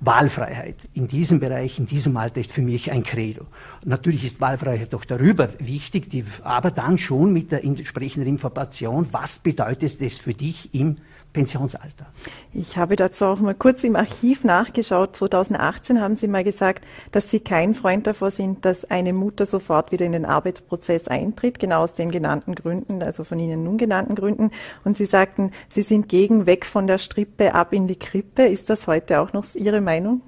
Wahlfreiheit 0.00 0.76
in 0.94 1.08
diesem 1.08 1.40
Bereich, 1.40 1.78
in 1.78 1.86
diesem 1.86 2.16
Alter 2.16 2.40
ist 2.40 2.52
für 2.52 2.62
mich 2.62 2.90
ein 2.90 3.04
Credo. 3.04 3.46
Natürlich 3.84 4.24
ist 4.24 4.40
Wahlfreiheit 4.40 4.92
doch 4.92 5.04
darüber 5.04 5.48
wichtig, 5.58 6.10
die, 6.10 6.24
aber 6.42 6.70
dann 6.70 6.98
schon 6.98 7.32
mit 7.32 7.52
der 7.52 7.64
entsprechenden 7.64 8.28
Information, 8.28 9.06
was 9.12 9.38
bedeutet 9.38 10.00
es 10.00 10.18
für 10.18 10.34
dich 10.34 10.74
im 10.74 10.98
Pensionsalter. 11.32 12.06
Ich 12.52 12.76
habe 12.76 12.96
dazu 12.96 13.24
auch 13.24 13.40
mal 13.40 13.54
kurz 13.54 13.84
im 13.84 13.96
Archiv 13.96 14.44
nachgeschaut. 14.44 15.16
2018 15.16 16.00
haben 16.00 16.16
Sie 16.16 16.28
mal 16.28 16.44
gesagt, 16.44 16.84
dass 17.10 17.30
Sie 17.30 17.40
kein 17.40 17.74
Freund 17.74 18.06
davor 18.06 18.30
sind, 18.30 18.64
dass 18.64 18.84
eine 18.84 19.12
Mutter 19.12 19.46
sofort 19.46 19.92
wieder 19.92 20.04
in 20.04 20.12
den 20.12 20.24
Arbeitsprozess 20.24 21.08
eintritt, 21.08 21.58
genau 21.58 21.82
aus 21.82 21.94
den 21.94 22.10
genannten 22.10 22.54
Gründen, 22.54 23.02
also 23.02 23.24
von 23.24 23.38
Ihnen 23.38 23.64
nun 23.64 23.78
genannten 23.78 24.14
Gründen. 24.14 24.50
Und 24.84 24.98
Sie 24.98 25.06
sagten, 25.06 25.52
Sie 25.68 25.82
sind 25.82 26.08
gegen 26.08 26.46
weg 26.46 26.66
von 26.66 26.86
der 26.86 26.98
Strippe 26.98 27.54
ab 27.54 27.72
in 27.72 27.86
die 27.88 27.98
Krippe. 27.98 28.42
Ist 28.42 28.68
das 28.70 28.86
heute 28.86 29.20
auch 29.20 29.32
noch 29.32 29.44
Ihre 29.54 29.80
Meinung? 29.80 30.20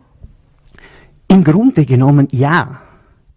Im 1.28 1.44
Grunde 1.44 1.84
genommen 1.84 2.28
ja. 2.30 2.80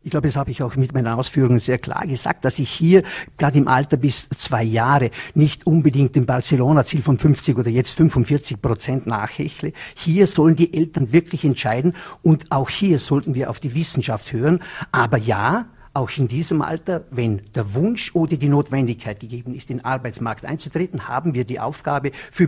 Ich 0.08 0.12
glaube, 0.12 0.30
das 0.30 0.38
habe 0.38 0.52
ich 0.52 0.64
auch 0.64 0.78
mit 0.78 0.94
meinen 0.94 1.08
Ausführungen 1.08 1.60
sehr 1.60 1.80
klar 1.80 2.08
gesagt, 2.08 2.46
dass 2.46 2.60
ich 2.60 2.70
hier 2.70 3.04
gerade 3.38 3.58
im 3.58 3.68
Alter 3.68 3.98
bis 3.98 4.30
zwei 4.30 4.64
Jahre 4.64 5.12
nicht 5.34 5.68
unbedingt 5.68 6.16
dem 6.16 6.26
Barcelona-Ziel 6.26 7.02
von 7.02 7.20
50 7.20 7.58
oder 7.58 7.70
jetzt 7.70 7.98
45 7.98 8.62
Prozent 8.62 9.06
nachhechle. 9.06 9.74
Hier 9.98 10.26
sollen 10.28 10.56
die 10.56 10.74
Eltern 10.74 11.12
wirklich 11.12 11.44
entscheiden 11.44 11.92
und 12.22 12.54
auch 12.54 12.70
hier 12.70 13.00
sollten 13.00 13.36
wir 13.36 13.50
auf 13.50 13.60
die 13.60 13.76
Wissenschaft 13.76 14.32
hören. 14.32 14.62
Aber 14.94 15.18
ja, 15.18 15.66
auch 15.98 16.12
in 16.16 16.27
diesem 16.27 16.62
Alter, 16.62 17.06
wenn 17.10 17.42
der 17.56 17.74
Wunsch 17.74 18.13
oder 18.13 18.38
die 18.38 18.50
Notwendigkeit 18.50 19.20
gegeben 19.20 19.56
ist, 19.56 19.70
in 19.72 19.77
den 19.77 19.86
Arbeitsmarkt 19.86 20.46
einzutreten, 20.46 21.08
haben 21.08 21.34
wir 21.34 21.44
die 21.44 21.60
Aufgabe 21.60 22.12
für 22.32 22.48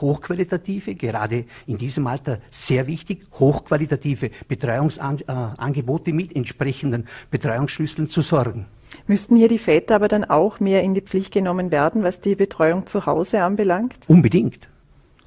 hochqualitative, 0.00 0.94
gerade 0.94 1.44
in 1.66 1.76
diesem 1.76 2.06
Alter 2.06 2.40
sehr 2.50 2.86
wichtig, 2.86 3.26
hochqualitative 3.38 4.30
Betreuungsangebote 4.48 6.12
mit 6.12 6.34
entsprechenden 6.34 7.06
Betreuungsschlüsseln 7.30 8.08
zu 8.08 8.22
sorgen. 8.22 8.66
Müssten 9.06 9.36
hier 9.36 9.48
die 9.48 9.58
Väter 9.58 9.96
aber 9.96 10.08
dann 10.08 10.24
auch 10.24 10.60
mehr 10.60 10.82
in 10.82 10.94
die 10.94 11.02
Pflicht 11.02 11.32
genommen 11.32 11.70
werden, 11.70 12.02
was 12.02 12.20
die 12.20 12.34
Betreuung 12.34 12.86
zu 12.86 13.04
Hause 13.04 13.42
anbelangt? 13.42 13.98
Unbedingt. 14.06 14.68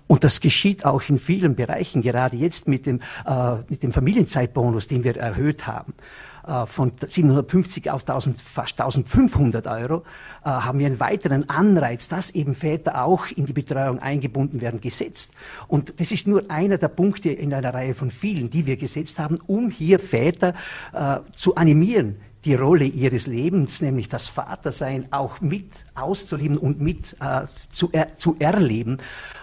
Und 0.08 0.24
das 0.24 0.40
geschieht 0.40 0.86
auch 0.86 1.04
in 1.08 1.20
vielen 1.20 1.56
Bereichen, 1.56 2.02
gerade 2.02 2.36
jetzt 2.36 2.68
mit 2.68 2.88
dem, 2.88 3.00
äh, 3.28 3.58
mit 3.68 3.84
dem 3.84 3.92
Familienzeitbonus, 3.92 4.88
den 4.88 5.04
wir 5.04 5.16
erhöht 5.16 5.68
haben. 5.68 5.94
Äh, 6.48 6.66
von 6.66 6.92
750 7.08 7.92
auf 7.92 8.02
1000, 8.02 8.40
fast 8.40 8.80
1500 8.80 9.68
Euro, 9.68 10.04
äh, 10.44 10.50
haben 10.50 10.80
wir 10.80 10.88
einen 10.88 11.00
weiteren 11.00 11.50
Anreiz, 11.50 12.08
dass 12.08 12.30
eben 12.30 12.56
Väter 12.56 13.04
auch 13.04 13.28
in 13.36 13.46
die 13.46 13.54
Betreuung 13.54 14.00
eingebunden 14.00 14.62
werden, 14.62 14.82
gesetzt. 14.82 15.32
Und 15.68 16.00
das 16.00 16.12
ist 16.12 16.28
nur 16.28 16.50
einer 16.50 16.78
der 16.78 16.88
Punkte 16.88 17.30
in 17.30 17.54
einer 17.54 17.74
Reihe 17.74 17.94
von 17.94 18.12
vielen, 18.12 18.50
die 18.50 18.66
wir 18.66 18.78
gesetzt 18.78 19.20
haben, 19.20 19.38
um 19.48 19.70
hier 19.70 20.00
Väter 20.00 20.54
äh, 20.94 21.18
zu 21.36 21.56
animieren, 21.56 22.16
die 22.46 22.56
Rolle 22.56 22.86
ihres 22.86 23.28
Lebens, 23.28 23.82
nämlich 23.82 24.08
das 24.08 24.28
Vatersein, 24.28 25.12
auch 25.12 25.42
mit 25.42 25.72
auszuleben 25.94 26.58
und 26.58 26.80
mit 26.80 27.18
äh, 27.20 27.42
zu, 27.74 27.90
er, 27.92 28.18
zu 28.18 28.38
erleben. 28.40 28.98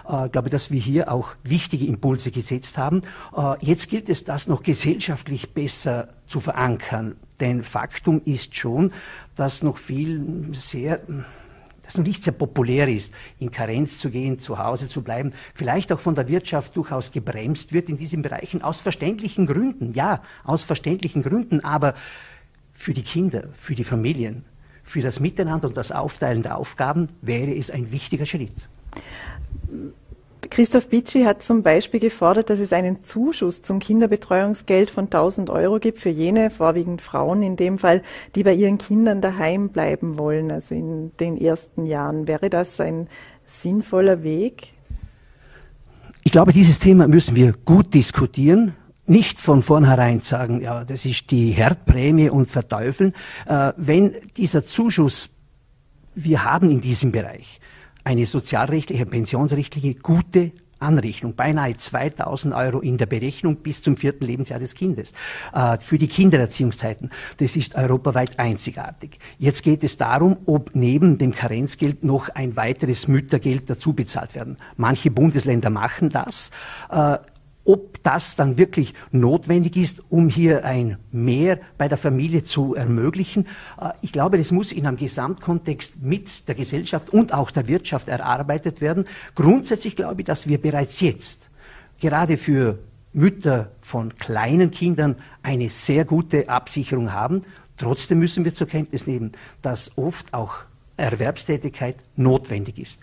Äh, 0.07 0.29
glaube, 0.29 0.49
dass 0.49 0.71
wir 0.71 0.79
hier 0.79 1.11
auch 1.11 1.35
wichtige 1.43 1.85
Impulse 1.85 2.31
gesetzt 2.31 2.77
haben. 2.77 3.03
Äh, 3.35 3.53
jetzt 3.61 3.89
gilt 3.89 4.09
es, 4.09 4.23
das 4.23 4.47
noch 4.47 4.63
gesellschaftlich 4.63 5.53
besser 5.53 6.09
zu 6.27 6.39
verankern. 6.39 7.15
Denn 7.39 7.63
Faktum 7.63 8.21
ist 8.25 8.55
schon, 8.55 8.91
dass 9.35 9.63
noch 9.63 9.77
viel 9.77 10.49
sehr 10.53 10.99
das 11.87 11.97
noch 11.97 12.05
nicht 12.05 12.23
sehr 12.23 12.33
populär 12.33 12.89
ist, 12.89 13.13
in 13.39 13.49
Karenz 13.49 13.99
zu 13.99 14.09
gehen, 14.09 14.39
zu 14.39 14.59
Hause 14.59 14.89
zu 14.89 15.01
bleiben, 15.01 15.31
vielleicht 15.53 15.91
auch 15.93 16.01
von 16.01 16.15
der 16.15 16.27
Wirtschaft 16.27 16.75
durchaus 16.75 17.13
gebremst 17.13 17.71
wird 17.71 17.89
in 17.89 17.97
diesen 17.97 18.21
Bereichen 18.21 18.61
aus 18.61 18.81
verständlichen 18.81 19.47
Gründen. 19.47 19.93
Ja, 19.93 20.21
aus 20.43 20.65
verständlichen 20.65 21.23
Gründen, 21.23 21.63
aber 21.63 21.93
für 22.73 22.93
die 22.93 23.03
Kinder, 23.03 23.45
für 23.53 23.73
die 23.73 23.85
Familien, 23.85 24.43
für 24.83 25.01
das 25.01 25.19
Miteinander 25.19 25.67
und 25.69 25.77
das 25.77 25.91
Aufteilen 25.91 26.43
der 26.43 26.57
Aufgaben 26.57 27.07
wäre 27.21 27.55
es 27.55 27.71
ein 27.71 27.91
wichtiger 27.91 28.25
Schritt. 28.25 28.67
Christoph 30.49 30.89
Bitschi 30.89 31.23
hat 31.23 31.43
zum 31.43 31.63
Beispiel 31.63 31.99
gefordert, 31.99 32.49
dass 32.49 32.59
es 32.59 32.73
einen 32.73 33.01
Zuschuss 33.01 33.61
zum 33.61 33.79
Kinderbetreuungsgeld 33.79 34.89
von 34.89 35.05
1000 35.05 35.49
Euro 35.49 35.79
gibt 35.79 35.99
für 35.99 36.09
jene, 36.09 36.49
vorwiegend 36.49 37.01
Frauen 37.01 37.43
in 37.43 37.55
dem 37.55 37.77
Fall, 37.77 38.03
die 38.35 38.43
bei 38.43 38.53
ihren 38.53 38.77
Kindern 38.77 39.21
daheim 39.21 39.69
bleiben 39.69 40.17
wollen, 40.17 40.51
also 40.51 40.75
in 40.75 41.11
den 41.19 41.37
ersten 41.37 41.85
Jahren. 41.85 42.27
Wäre 42.27 42.49
das 42.49 42.79
ein 42.79 43.07
sinnvoller 43.45 44.23
Weg? 44.23 44.73
Ich 46.23 46.31
glaube, 46.31 46.53
dieses 46.53 46.79
Thema 46.79 47.07
müssen 47.07 47.35
wir 47.35 47.53
gut 47.65 47.93
diskutieren 47.93 48.73
nicht 49.07 49.39
von 49.39 49.63
vornherein 49.63 50.19
sagen, 50.19 50.61
ja, 50.61 50.83
das 50.83 51.05
ist 51.05 51.31
die 51.31 51.51
Herdprämie 51.51 52.29
und 52.29 52.45
verteufeln. 52.45 53.13
Äh, 53.45 53.71
wenn 53.77 54.15
dieser 54.35 54.65
Zuschuss, 54.65 55.29
wir 56.13 56.43
haben 56.43 56.69
in 56.69 56.81
diesem 56.81 57.11
Bereich 57.11 57.59
eine 58.07 58.25
sozialrechtliche, 58.25 59.05
pensionsrechtliche 59.05 59.95
gute 59.95 60.53
Anrechnung, 60.79 61.35
beinahe 61.35 61.75
2000 61.75 62.53
Euro 62.53 62.79
in 62.79 62.97
der 62.97 63.05
Berechnung 63.05 63.57
bis 63.57 63.81
zum 63.81 63.97
vierten 63.97 64.25
Lebensjahr 64.25 64.59
des 64.61 64.75
Kindes. 64.75 65.11
Äh, 65.53 65.77
für 65.79 65.97
die 65.97 66.07
Kindererziehungszeiten, 66.07 67.09
das 67.37 67.57
ist 67.57 67.75
europaweit 67.75 68.39
einzigartig. 68.39 69.19
Jetzt 69.39 69.61
geht 69.61 69.83
es 69.83 69.97
darum, 69.97 70.37
ob 70.45 70.71
neben 70.73 71.17
dem 71.17 71.33
Karenzgeld 71.33 72.05
noch 72.05 72.29
ein 72.29 72.55
weiteres 72.55 73.09
Müttergeld 73.09 73.69
dazu 73.69 73.91
bezahlt 73.91 74.35
werden. 74.35 74.55
Manche 74.77 75.11
Bundesländer 75.11 75.69
machen 75.69 76.09
das. 76.09 76.51
Äh, 76.89 77.17
ob 77.67 78.01
das 78.01 78.35
dann 78.37 78.57
wirklich 78.57 78.93
notwendig 79.11 79.75
ist, 79.75 80.01
um 80.09 80.29
hier 80.29 80.63
ein 80.65 80.97
Mehr 81.11 81.59
bei 81.77 81.87
der 81.87 81.97
Familie 81.97 82.43
zu 82.43 82.73
ermöglichen. 82.75 83.45
Äh, 83.79 83.89
ich 84.01 84.11
glaube, 84.11 84.37
das 84.37 84.51
muss 84.51 84.71
in 84.71 84.87
einem 84.87 84.97
Gesamtkontext 84.97 86.01
mit 86.01 86.47
der 86.47 86.55
Gesellschaft 86.55 87.09
und 87.11 87.33
auch 87.33 87.51
der 87.51 87.67
Wirtschaft 87.67 88.07
erarbeitet 88.07 88.81
werden. 88.81 89.05
Grundsätzlich 89.35 89.95
glaube 89.95 90.21
ich, 90.21 90.25
dass 90.25 90.47
wir 90.47 90.61
bereits 90.61 91.01
jetzt 91.01 91.49
gerade 91.99 92.37
für 92.37 92.79
Mütter 93.11 93.71
von 93.81 94.15
kleinen 94.17 94.71
Kindern 94.71 95.15
eine 95.43 95.69
sehr 95.69 96.05
gute 96.05 96.49
Absicherung 96.49 97.11
haben. 97.11 97.41
Trotzdem 97.77 98.19
müssen 98.19 98.45
wir 98.45 98.53
zur 98.53 98.67
Kenntnis 98.67 99.07
nehmen, 99.07 99.33
dass 99.61 99.97
oft 99.97 100.33
auch 100.33 100.59
Erwerbstätigkeit 100.97 101.97
notwendig 102.15 102.79
ist. 102.79 102.99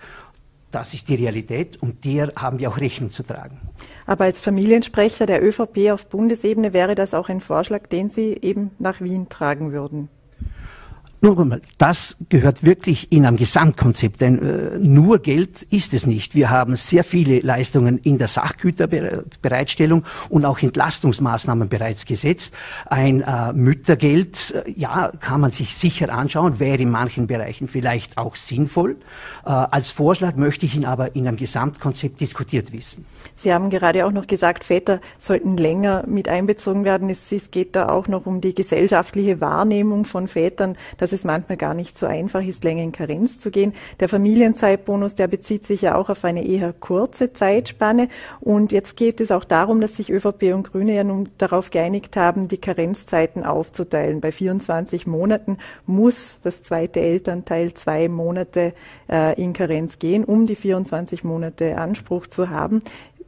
Das 0.75 0.93
ist 0.93 1.09
die 1.09 1.15
Realität 1.15 1.81
und 1.81 2.05
der 2.05 2.33
haben 2.35 2.59
wir 2.59 2.69
auch 2.69 2.81
Rechnung 2.81 3.13
zu 3.13 3.23
tragen. 3.23 3.61
Aber 4.07 4.25
als 4.25 4.41
Familiensprecher 4.41 5.25
der 5.25 5.41
ÖVP 5.41 5.93
auf 5.93 6.07
Bundesebene 6.07 6.73
wäre 6.73 6.97
das 6.97 7.15
auch 7.15 7.29
ein 7.29 7.41
Vorschlag, 7.41 7.87
den 7.87 8.11
Sie 8.11 8.37
eben 8.43 8.73
nach 8.81 9.01
Wien 9.01 9.29
tragen 9.29 9.71
würden. 9.71 10.09
Nun 11.25 11.39
einmal, 11.39 11.63
das 11.79 12.19
gehört 12.29 12.67
wirklich 12.67 13.11
in 13.11 13.25
einem 13.25 13.39
Gesamtkonzept, 13.39 14.21
denn 14.21 14.43
äh, 14.43 14.79
nur 14.79 15.21
Geld 15.21 15.63
ist 15.63 15.95
es 15.95 16.05
nicht. 16.05 16.35
Wir 16.35 16.51
haben 16.51 16.77
sehr 16.77 17.03
viele 17.03 17.41
Leistungen 17.41 17.97
in 17.97 18.19
der 18.19 18.29
Sachgüterbereitstellung 18.29 20.05
und 20.29 20.45
auch 20.45 20.61
Entlastungsmaßnahmen 20.61 21.71
bereits 21.71 22.05
gesetzt. 22.05 22.53
Ein 22.85 23.23
äh, 23.23 23.55
Müttergeld, 23.55 24.51
äh, 24.67 24.71
ja, 24.77 25.13
kann 25.19 25.41
man 25.41 25.51
sich 25.51 25.75
sicher 25.75 26.13
anschauen, 26.13 26.61
wäre 26.61 26.83
in 26.83 26.91
manchen 26.91 27.27
Bereichen 27.27 27.69
vielleicht 27.69 28.19
auch 28.19 28.37
sinnvoll. 28.37 28.97
Äh, 29.47 29.49
als 29.49 29.93
Vorschlag 29.93 30.37
möchte 30.37 30.67
ich 30.67 30.77
ihn 30.77 30.85
aber 30.85 31.17
in 31.17 31.27
einem 31.27 31.39
Gesamtkonzept 31.39 32.21
diskutiert 32.21 32.71
wissen. 32.71 33.07
Sie 33.35 33.51
haben 33.51 33.71
gerade 33.71 34.05
auch 34.05 34.13
noch 34.13 34.27
gesagt, 34.27 34.63
Väter 34.63 35.01
sollten 35.21 35.57
länger 35.57 36.05
mit 36.07 36.29
einbezogen 36.29 36.85
werden. 36.85 37.09
Es, 37.09 37.33
es 37.33 37.51
geht 37.51 37.77
da 37.77 37.89
auch 37.89 38.09
noch 38.09 38.27
um 38.27 38.43
die 38.43 38.55
gesellschaftliche 38.55 39.41
Wahrnehmung 39.41 40.05
von 40.05 40.29
Vätern, 40.29 40.77
dass 40.99 41.14
es 41.15 41.25
manchmal 41.25 41.57
gar 41.57 41.73
nicht 41.73 41.99
so 41.99 42.07
einfach 42.07 42.43
ist, 42.43 42.65
länger 42.65 42.83
in 42.83 42.93
Karenz 42.93 43.39
zu 43.39 43.51
gehen. 43.51 43.73
Der 44.01 44.09
Familienzeitbonus, 44.11 45.15
der 45.15 45.29
bezieht 45.29 45.65
sich 45.65 45.81
ja 45.83 45.95
auch 45.95 46.11
auf 46.11 46.25
eine 46.25 46.45
eher 46.45 46.73
kurze 46.73 47.33
Zeitspanne. 47.33 48.09
Und 48.41 48.73
jetzt 48.73 48.97
geht 48.97 49.21
es 49.21 49.31
auch 49.31 49.45
darum, 49.45 49.81
dass 49.81 49.97
sich 49.97 50.11
ÖVP 50.11 50.55
und 50.55 50.71
Grüne 50.71 50.95
ja 50.95 51.05
nun 51.05 51.31
darauf 51.39 51.71
geeinigt 51.71 52.17
haben, 52.17 52.49
die 52.49 52.59
Karenzzeiten 52.59 53.45
aufzuteilen. 53.45 54.21
Bei 54.21 54.33
24 54.33 55.07
Monaten 55.07 55.59
muss 55.87 56.41
das 56.43 56.63
zweite 56.63 57.01
Elternteil 57.01 57.73
zwei 57.73 58.09
Monate 58.09 58.75
äh, 59.09 59.41
in 59.41 59.53
Karenz 59.55 59.99
gehen, 59.99 60.25
um 60.25 60.47
die 60.47 60.57
24 60.57 61.25
Monate 61.25 61.79
Anspruch 61.79 62.27
zu 62.27 62.51
haben. 62.51 62.83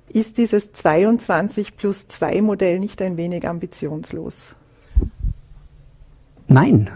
Ist 0.08 0.38
dieses 0.38 0.72
22 0.72 1.76
plus 1.76 2.08
2 2.08 2.42
Modell 2.42 2.78
nicht 2.78 3.02
ein 3.02 3.16
wenig 3.16 3.46
ambitionslos? 3.46 4.54
Nein, 6.48 6.90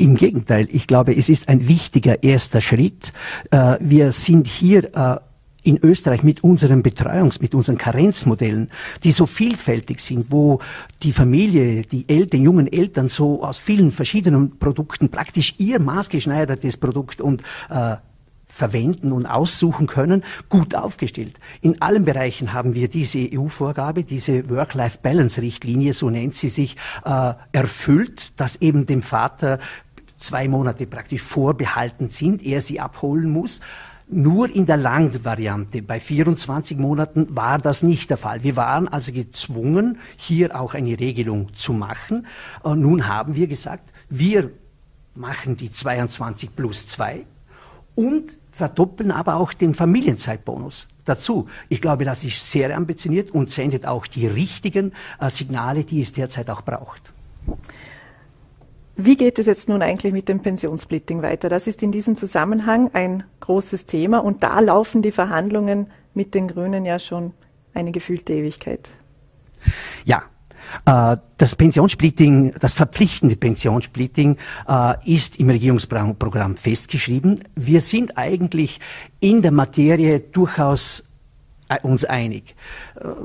im 0.00 0.14
Gegenteil, 0.14 0.66
ich 0.70 0.86
glaube, 0.86 1.14
es 1.14 1.28
ist 1.28 1.48
ein 1.48 1.68
wichtiger 1.68 2.22
erster 2.22 2.60
Schritt. 2.60 3.12
Äh, 3.50 3.76
wir 3.80 4.12
sind 4.12 4.46
hier 4.46 4.94
äh, 4.96 5.16
in 5.62 5.78
Österreich 5.82 6.22
mit 6.22 6.42
unseren 6.42 6.82
Betreuungs-, 6.82 7.40
mit 7.42 7.54
unseren 7.54 7.76
Karenzmodellen, 7.76 8.70
die 9.04 9.12
so 9.12 9.26
vielfältig 9.26 10.00
sind, 10.00 10.30
wo 10.30 10.58
die 11.02 11.12
Familie, 11.12 11.82
die 11.82 12.08
Eltern, 12.08 12.42
jungen 12.42 12.72
Eltern 12.72 13.10
so 13.10 13.44
aus 13.44 13.58
vielen 13.58 13.90
verschiedenen 13.90 14.58
Produkten 14.58 15.10
praktisch 15.10 15.54
ihr 15.58 15.78
maßgeschneidertes 15.78 16.78
Produkt 16.78 17.20
und 17.20 17.42
äh, 17.68 17.96
verwenden 18.46 19.12
und 19.12 19.26
aussuchen 19.26 19.86
können, 19.86 20.24
gut 20.48 20.74
aufgestellt. 20.74 21.38
In 21.60 21.80
allen 21.80 22.04
Bereichen 22.04 22.52
haben 22.52 22.74
wir 22.74 22.88
diese 22.88 23.28
EU-Vorgabe, 23.32 24.02
diese 24.02 24.50
Work-Life-Balance-Richtlinie, 24.50 25.94
so 25.94 26.10
nennt 26.10 26.34
sie 26.34 26.48
sich, 26.48 26.74
erfüllt, 27.52 28.40
dass 28.40 28.56
eben 28.56 28.86
dem 28.86 29.02
Vater 29.02 29.60
zwei 30.20 30.48
Monate 30.48 30.86
praktisch 30.86 31.22
vorbehalten 31.22 32.08
sind, 32.08 32.44
er 32.44 32.60
sie 32.60 32.80
abholen 32.80 33.30
muss. 33.30 33.60
Nur 34.12 34.50
in 34.52 34.66
der 34.66 34.76
Langvariante 34.76 35.82
bei 35.82 36.00
24 36.00 36.76
Monaten 36.78 37.34
war 37.34 37.58
das 37.58 37.82
nicht 37.82 38.10
der 38.10 38.16
Fall. 38.16 38.42
Wir 38.42 38.56
waren 38.56 38.88
also 38.88 39.12
gezwungen, 39.12 39.98
hier 40.16 40.58
auch 40.60 40.74
eine 40.74 40.98
Regelung 40.98 41.54
zu 41.54 41.72
machen. 41.72 42.26
Und 42.62 42.80
nun 42.80 43.06
haben 43.06 43.36
wir 43.36 43.46
gesagt, 43.46 43.92
wir 44.08 44.50
machen 45.14 45.56
die 45.56 45.70
22 45.70 46.56
plus 46.56 46.88
2 46.88 47.24
und 47.94 48.36
verdoppeln 48.50 49.12
aber 49.12 49.36
auch 49.36 49.52
den 49.52 49.74
Familienzeitbonus 49.74 50.88
dazu. 51.04 51.48
Ich 51.68 51.80
glaube, 51.80 52.04
das 52.04 52.24
ist 52.24 52.50
sehr 52.50 52.76
ambitioniert 52.76 53.30
und 53.30 53.50
sendet 53.50 53.86
auch 53.86 54.06
die 54.06 54.26
richtigen 54.26 54.92
äh, 55.20 55.30
Signale, 55.30 55.84
die 55.84 56.00
es 56.00 56.12
derzeit 56.12 56.50
auch 56.50 56.62
braucht. 56.62 57.12
Wie 59.02 59.16
geht 59.16 59.38
es 59.38 59.46
jetzt 59.46 59.68
nun 59.70 59.80
eigentlich 59.80 60.12
mit 60.12 60.28
dem 60.28 60.40
Pensionssplitting 60.40 61.22
weiter? 61.22 61.48
Das 61.48 61.66
ist 61.66 61.82
in 61.82 61.90
diesem 61.90 62.16
Zusammenhang 62.16 62.90
ein 62.92 63.24
großes 63.40 63.86
Thema 63.86 64.18
und 64.18 64.42
da 64.42 64.60
laufen 64.60 65.00
die 65.00 65.10
Verhandlungen 65.10 65.86
mit 66.12 66.34
den 66.34 66.48
Grünen 66.48 66.84
ja 66.84 66.98
schon 66.98 67.32
eine 67.72 67.92
gefühlte 67.92 68.34
Ewigkeit. 68.34 68.90
Ja, 70.04 70.24
äh, 70.84 71.16
das 71.38 71.56
Pensionssplitting, 71.56 72.52
das 72.60 72.74
verpflichtende 72.74 73.36
Pensionssplitting 73.36 74.36
äh, 74.68 74.94
ist 75.10 75.38
im 75.38 75.48
Regierungsprogramm 75.48 76.58
festgeschrieben. 76.58 77.40
Wir 77.54 77.80
sind 77.80 78.18
eigentlich 78.18 78.80
in 79.20 79.40
der 79.40 79.52
Materie 79.52 80.20
durchaus 80.20 81.04
uns 81.82 82.04
einig. 82.04 82.54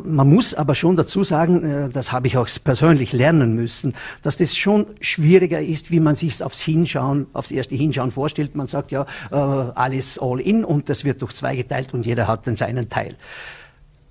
Man 0.03 0.29
muss 0.29 0.53
aber 0.53 0.75
schon 0.75 0.95
dazu 0.95 1.23
sagen, 1.23 1.89
das 1.91 2.11
habe 2.11 2.27
ich 2.27 2.37
auch 2.37 2.47
persönlich 2.63 3.13
lernen 3.13 3.55
müssen, 3.55 3.93
dass 4.21 4.37
das 4.37 4.55
schon 4.55 4.85
schwieriger 5.01 5.61
ist, 5.61 5.91
wie 5.91 5.99
man 5.99 6.15
sich 6.15 6.43
aufs 6.43 6.61
Hinschauen, 6.61 7.27
aufs 7.33 7.51
erste 7.51 7.75
Hinschauen 7.75 8.11
vorstellt. 8.11 8.55
Man 8.55 8.67
sagt 8.67 8.91
ja, 8.91 9.05
alles 9.31 10.19
all 10.19 10.39
in 10.39 10.63
und 10.63 10.89
das 10.89 11.05
wird 11.05 11.21
durch 11.21 11.33
zwei 11.33 11.55
geteilt 11.55 11.93
und 11.93 12.05
jeder 12.05 12.27
hat 12.27 12.47
dann 12.47 12.55
seinen 12.55 12.89
Teil. 12.89 13.15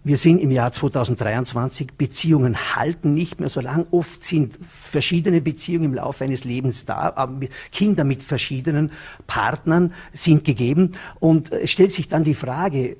Wir 0.06 0.18
sind 0.18 0.38
im 0.42 0.50
Jahr 0.50 0.70
2023. 0.70 1.94
Beziehungen 1.96 2.76
halten 2.76 3.14
nicht 3.14 3.40
mehr 3.40 3.48
so 3.48 3.62
lang. 3.62 3.86
Oft 3.90 4.22
sind 4.22 4.58
verschiedene 4.60 5.40
Beziehungen 5.40 5.84
im 5.86 5.94
Laufe 5.94 6.24
eines 6.24 6.44
Lebens 6.44 6.84
da. 6.84 7.14
Aber 7.16 7.46
Kinder 7.72 8.04
mit 8.04 8.22
verschiedenen 8.22 8.92
Partnern 9.26 9.94
sind 10.12 10.44
gegeben. 10.44 10.92
Und 11.20 11.52
es 11.52 11.70
stellt 11.70 11.94
sich 11.94 12.06
dann 12.06 12.22
die 12.22 12.34
Frage, 12.34 12.98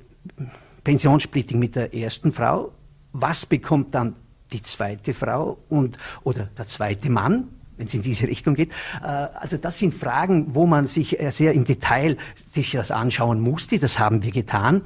Pensionssplitting 0.85 1.59
mit 1.59 1.75
der 1.75 1.93
ersten 1.93 2.31
Frau. 2.31 2.71
Was 3.11 3.45
bekommt 3.45 3.93
dann 3.93 4.15
die 4.53 4.61
zweite 4.61 5.13
Frau 5.13 5.57
und, 5.67 5.97
oder 6.23 6.45
der 6.57 6.67
zweite 6.67 7.09
Mann? 7.09 7.49
wenn 7.77 7.87
es 7.87 7.93
in 7.93 8.01
diese 8.01 8.25
Richtung 8.25 8.55
geht. 8.55 8.71
Äh, 9.03 9.07
also 9.07 9.57
das 9.57 9.77
sind 9.77 9.93
Fragen, 9.93 10.55
wo 10.55 10.65
man 10.65 10.87
sich 10.87 11.17
sehr 11.31 11.53
im 11.53 11.65
Detail 11.65 12.15
sich 12.53 12.71
das 12.71 12.89
anschauen 12.89 13.41
musste. 13.41 13.79
Das 13.79 13.99
haben 13.99 14.23
wir 14.23 14.31
getan. 14.31 14.81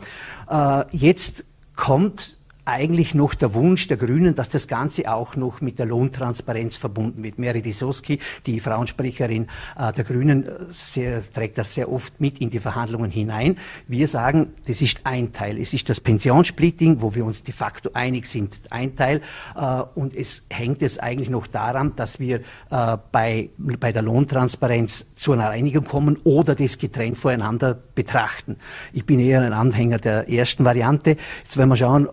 Äh, 0.50 0.86
jetzt 0.90 1.46
kommt 1.76 2.39
eigentlich 2.70 3.16
noch 3.16 3.34
der 3.34 3.54
Wunsch 3.54 3.88
der 3.88 3.98
Grünen, 3.98 4.36
dass 4.36 4.50
das 4.50 4.68
Ganze 4.68 5.12
auch 5.12 5.36
noch 5.36 5.62
mit 5.62 5.80
der 5.80 5.88
Lohntransparenz 5.88 6.78
verbunden 6.78 7.24
wird. 7.24 7.40
Mary 7.40 7.62
Disoski, 7.62 8.20
die 8.46 8.60
Frauensprecherin 8.60 9.48
äh, 9.78 9.92
der 9.92 10.04
Grünen, 10.04 10.46
äh, 10.46 10.52
sehr, 10.70 11.24
trägt 11.34 11.58
das 11.58 11.74
sehr 11.74 11.92
oft 11.92 12.22
mit 12.22 12.40
in 12.40 12.50
die 12.50 12.60
Verhandlungen 12.60 13.10
hinein. 13.10 13.58
Wir 13.88 14.08
sagen, 14.08 14.54
das 14.68 14.82
ist 14.82 15.02
ein 15.04 15.34
Teil. 15.34 15.60
Es 15.60 15.74
ist 15.74 15.90
das 15.90 16.00
Pensionssplitting, 16.00 17.02
wo 17.02 17.16
wir 17.16 17.26
uns 17.26 17.44
de 17.44 17.54
facto 17.54 17.90
einig 17.94 18.28
sind, 18.28 18.56
ein 18.70 18.96
Teil. 18.96 19.22
Äh, 19.56 19.84
und 19.96 20.16
es 20.16 20.46
hängt 20.50 20.82
jetzt 20.82 21.02
eigentlich 21.02 21.30
noch 21.30 21.48
daran, 21.48 21.96
dass 21.96 22.20
wir 22.20 22.42
bei, 22.70 23.50
bei 23.58 23.92
der 23.92 24.02
Lohntransparenz 24.02 25.08
zu 25.16 25.34
einer 25.34 25.50
Einigung 25.50 25.86
kommen 25.86 26.18
oder 26.24 26.56
das 26.56 26.78
getrennt 26.78 27.18
voreinander 27.18 27.74
betrachten. 27.74 28.58
Ich 28.94 29.06
bin 29.06 29.20
eher 29.20 29.42
ein 29.42 29.54
Anhänger 29.54 29.98
der 29.98 30.30
ersten 30.30 30.66
Variante. 30.66 31.18
Jetzt 31.44 31.58
werden 31.58 31.70
wir 31.70 31.76
schauen, 31.76 32.08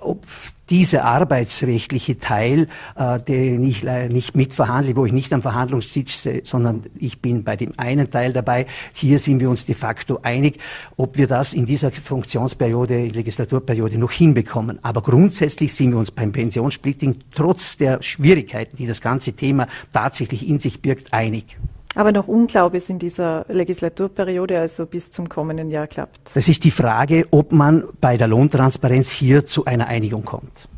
ob 0.00 0.26
dieser 0.70 1.04
arbeitsrechtliche 1.04 2.18
Teil, 2.18 2.68
äh, 2.96 3.20
den 3.20 3.62
ich 3.64 3.82
nicht 4.08 4.36
mitverhandle, 4.36 4.96
wo 4.96 5.04
ich 5.04 5.12
nicht 5.12 5.32
am 5.32 5.42
Verhandlungssitz 5.42 6.28
sondern 6.44 6.84
ich 6.98 7.20
bin 7.20 7.44
bei 7.44 7.56
dem 7.56 7.72
einen 7.76 8.10
Teil 8.10 8.32
dabei. 8.32 8.66
Hier 8.92 9.18
sind 9.18 9.40
wir 9.40 9.50
uns 9.50 9.66
de 9.66 9.74
facto 9.74 10.20
einig, 10.22 10.58
ob 10.96 11.18
wir 11.18 11.26
das 11.26 11.52
in 11.52 11.66
dieser 11.66 11.90
Funktionsperiode, 11.90 13.06
Legislaturperiode 13.06 13.98
noch 13.98 14.12
hinbekommen. 14.12 14.78
Aber 14.82 15.02
grundsätzlich 15.02 15.74
sind 15.74 15.90
wir 15.90 15.98
uns 15.98 16.10
beim 16.10 16.32
Pensionssplitting 16.32 17.16
trotz 17.34 17.76
der 17.76 18.02
Schwierigkeiten, 18.02 18.76
die 18.76 18.86
das 18.86 19.00
ganze 19.00 19.34
Thema 19.34 19.68
tatsächlich 19.92 20.48
in 20.48 20.58
sich 20.58 20.80
birgt, 20.80 21.12
einig. 21.12 21.58
Aber 21.94 22.12
noch 22.12 22.28
unklar, 22.28 22.72
es 22.72 22.88
in 22.88 22.98
dieser 22.98 23.44
Legislaturperiode, 23.48 24.58
also 24.58 24.86
bis 24.86 25.10
zum 25.10 25.28
kommenden 25.28 25.70
Jahr 25.70 25.86
klappt. 25.86 26.30
Das 26.34 26.48
ist 26.48 26.64
die 26.64 26.70
Frage, 26.70 27.26
ob 27.30 27.52
man 27.52 27.84
bei 28.00 28.16
der 28.16 28.28
Lohntransparenz 28.28 29.10
hier 29.10 29.46
zu 29.46 29.66
einer 29.66 29.88
Einigung 29.88 30.24
kommt. 30.24 30.68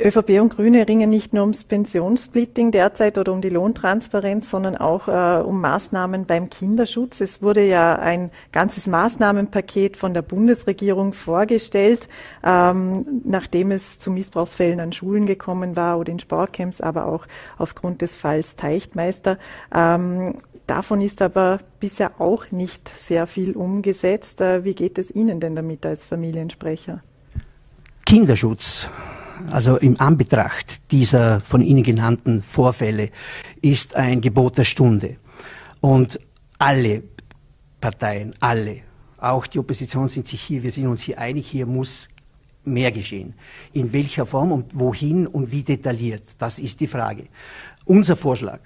ÖVP 0.00 0.40
und 0.40 0.56
Grüne 0.56 0.88
ringen 0.88 1.08
nicht 1.08 1.32
nur 1.32 1.42
ums 1.42 1.62
Pensionssplitting 1.62 2.72
derzeit 2.72 3.16
oder 3.16 3.32
um 3.32 3.40
die 3.40 3.48
Lohntransparenz, 3.48 4.50
sondern 4.50 4.76
auch 4.76 5.06
äh, 5.06 5.42
um 5.42 5.60
Maßnahmen 5.60 6.26
beim 6.26 6.50
Kinderschutz. 6.50 7.20
Es 7.20 7.42
wurde 7.42 7.64
ja 7.64 7.94
ein 7.94 8.30
ganzes 8.50 8.88
Maßnahmenpaket 8.88 9.96
von 9.96 10.12
der 10.12 10.22
Bundesregierung 10.22 11.12
vorgestellt, 11.12 12.08
ähm, 12.42 13.22
nachdem 13.24 13.70
es 13.70 14.00
zu 14.00 14.10
Missbrauchsfällen 14.10 14.80
an 14.80 14.92
Schulen 14.92 15.26
gekommen 15.26 15.76
war 15.76 15.98
oder 15.98 16.10
in 16.10 16.18
Sportcamps, 16.18 16.80
aber 16.80 17.06
auch 17.06 17.26
aufgrund 17.56 18.02
des 18.02 18.16
Falls 18.16 18.56
Teichtmeister. 18.56 19.38
Ähm, 19.72 20.38
davon 20.66 21.00
ist 21.02 21.22
aber 21.22 21.60
bisher 21.78 22.20
auch 22.20 22.50
nicht 22.50 22.88
sehr 22.88 23.28
viel 23.28 23.52
umgesetzt. 23.52 24.40
Äh, 24.40 24.64
wie 24.64 24.74
geht 24.74 24.98
es 24.98 25.14
Ihnen 25.14 25.38
denn 25.38 25.54
damit 25.54 25.86
als 25.86 26.04
Familiensprecher? 26.04 27.00
Kinderschutz 28.04 28.88
also 29.50 29.76
im 29.76 30.00
Anbetracht 30.00 30.90
dieser 30.90 31.40
von 31.40 31.62
Ihnen 31.62 31.82
genannten 31.82 32.42
Vorfälle, 32.42 33.10
ist 33.62 33.94
ein 33.94 34.20
Gebot 34.20 34.58
der 34.58 34.64
Stunde. 34.64 35.16
Und 35.80 36.18
alle 36.58 37.02
Parteien, 37.80 38.34
alle, 38.40 38.80
auch 39.18 39.46
die 39.46 39.58
Opposition 39.58 40.08
sind 40.08 40.28
sich 40.28 40.40
hier, 40.40 40.62
wir 40.62 40.72
sind 40.72 40.86
uns 40.86 41.02
hier 41.02 41.18
einig, 41.18 41.48
hier 41.48 41.66
muss 41.66 42.08
mehr 42.64 42.92
geschehen. 42.92 43.34
In 43.72 43.92
welcher 43.92 44.26
Form 44.26 44.52
und 44.52 44.78
wohin 44.78 45.26
und 45.26 45.52
wie 45.52 45.62
detailliert, 45.62 46.22
das 46.38 46.58
ist 46.58 46.80
die 46.80 46.86
Frage. 46.86 47.28
Unser 47.84 48.16
Vorschlag, 48.16 48.60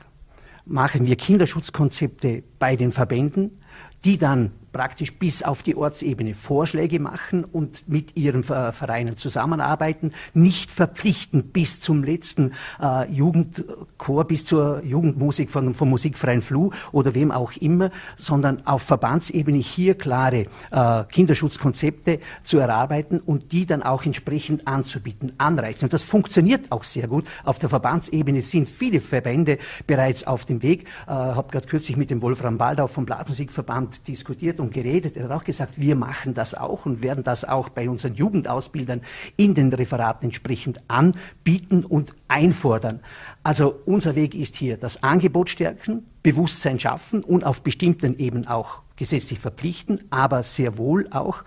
machen 0.64 1.06
wir 1.06 1.16
Kinderschutzkonzepte 1.16 2.42
bei 2.58 2.76
den 2.76 2.92
Verbänden, 2.92 3.60
die 4.04 4.18
dann 4.18 4.52
praktisch 4.72 5.14
bis 5.14 5.42
auf 5.42 5.62
die 5.62 5.76
Ortsebene 5.76 6.34
Vorschläge 6.34 7.00
machen 7.00 7.44
und 7.44 7.88
mit 7.88 8.16
ihren 8.16 8.42
Vereinen 8.42 9.16
zusammenarbeiten, 9.16 10.12
nicht 10.34 10.70
verpflichtend 10.70 11.52
bis 11.52 11.80
zum 11.80 12.02
letzten 12.02 12.52
äh, 12.80 13.10
Jugendchor, 13.10 14.24
bis 14.24 14.44
zur 14.44 14.82
Jugendmusik 14.84 15.50
von, 15.50 15.74
vom 15.74 15.88
Musikfreien 15.88 16.42
Flu 16.42 16.70
oder 16.92 17.14
wem 17.14 17.30
auch 17.30 17.52
immer, 17.56 17.90
sondern 18.16 18.66
auf 18.66 18.82
Verbandsebene 18.82 19.58
hier 19.58 19.96
klare 19.96 20.46
äh, 20.70 21.04
Kinderschutzkonzepte 21.04 22.20
zu 22.44 22.58
erarbeiten 22.58 23.20
und 23.20 23.52
die 23.52 23.66
dann 23.66 23.82
auch 23.82 24.04
entsprechend 24.04 24.66
anzubieten, 24.66 25.32
anreizen. 25.38 25.86
Und 25.86 25.92
das 25.92 26.02
funktioniert 26.02 26.70
auch 26.70 26.84
sehr 26.84 27.08
gut. 27.08 27.26
Auf 27.44 27.58
der 27.58 27.68
Verbandsebene 27.68 28.42
sind 28.42 28.68
viele 28.68 29.00
Verbände 29.00 29.58
bereits 29.86 30.26
auf 30.26 30.44
dem 30.44 30.62
Weg. 30.62 30.82
Ich 30.82 31.08
äh, 31.08 31.10
habe 31.12 31.50
gerade 31.50 31.66
kürzlich 31.66 31.96
mit 31.96 32.10
dem 32.10 32.22
Wolfram 32.22 32.58
Baldau 32.58 32.86
vom 32.86 33.06
Blasmusikverband 33.06 34.06
diskutiert 34.08 34.60
und 34.60 34.67
geredet. 34.70 35.16
Er 35.16 35.24
hat 35.24 35.30
auch 35.32 35.44
gesagt, 35.44 35.80
wir 35.80 35.96
machen 35.96 36.34
das 36.34 36.54
auch 36.54 36.86
und 36.86 37.02
werden 37.02 37.24
das 37.24 37.44
auch 37.44 37.68
bei 37.68 37.88
unseren 37.88 38.14
Jugendausbildern 38.14 39.02
in 39.36 39.54
den 39.54 39.72
Referaten 39.72 40.26
entsprechend 40.26 40.80
anbieten 40.88 41.84
und 41.84 42.14
einfordern. 42.28 43.00
Also 43.42 43.80
unser 43.86 44.14
Weg 44.14 44.34
ist 44.34 44.56
hier 44.56 44.76
das 44.76 45.02
Angebot 45.02 45.50
stärken, 45.50 46.04
Bewusstsein 46.22 46.78
schaffen 46.78 47.22
und 47.24 47.44
auf 47.44 47.62
bestimmten 47.62 48.18
eben 48.18 48.46
auch 48.46 48.82
gesetzlich 48.96 49.38
verpflichten, 49.38 50.04
aber 50.10 50.42
sehr 50.42 50.76
wohl 50.76 51.08
auch 51.10 51.44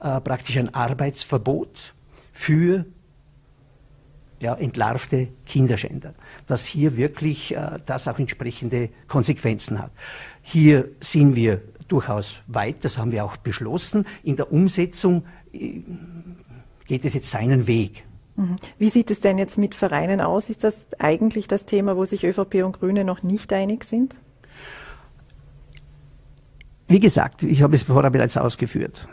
äh, 0.00 0.20
praktisch 0.20 0.56
ein 0.56 0.74
Arbeitsverbot 0.74 1.94
für 2.32 2.84
ja, 4.40 4.54
entlarvte 4.54 5.28
Kinderschänder, 5.46 6.14
dass 6.46 6.64
hier 6.64 6.96
wirklich 6.96 7.54
äh, 7.54 7.78
das 7.84 8.08
auch 8.08 8.18
entsprechende 8.18 8.88
Konsequenzen 9.06 9.78
hat. 9.78 9.92
Hier 10.42 10.88
sind 11.00 11.36
wir 11.36 11.60
durchaus 11.92 12.42
weit, 12.46 12.84
das 12.84 12.98
haben 12.98 13.12
wir 13.12 13.24
auch 13.24 13.36
beschlossen. 13.36 14.06
In 14.22 14.36
der 14.36 14.52
Umsetzung 14.52 15.24
äh, 15.52 15.80
geht 16.86 17.04
es 17.04 17.14
jetzt 17.14 17.30
seinen 17.30 17.66
Weg. 17.66 18.04
Mhm. 18.36 18.56
Wie 18.78 18.90
sieht 18.90 19.10
es 19.10 19.20
denn 19.20 19.38
jetzt 19.38 19.58
mit 19.58 19.74
Vereinen 19.74 20.20
aus? 20.20 20.50
Ist 20.50 20.64
das 20.64 20.86
eigentlich 20.98 21.48
das 21.48 21.66
Thema, 21.66 21.96
wo 21.96 22.04
sich 22.04 22.24
ÖVP 22.24 22.64
und 22.64 22.80
Grüne 22.80 23.04
noch 23.04 23.22
nicht 23.22 23.52
einig 23.52 23.84
sind? 23.84 24.16
Wie 26.90 26.98
gesagt, 26.98 27.44
ich 27.44 27.62
habe 27.62 27.76
es 27.76 27.84
vorher 27.84 28.10
bereits 28.10 28.36
ausgeführt. 28.36 29.06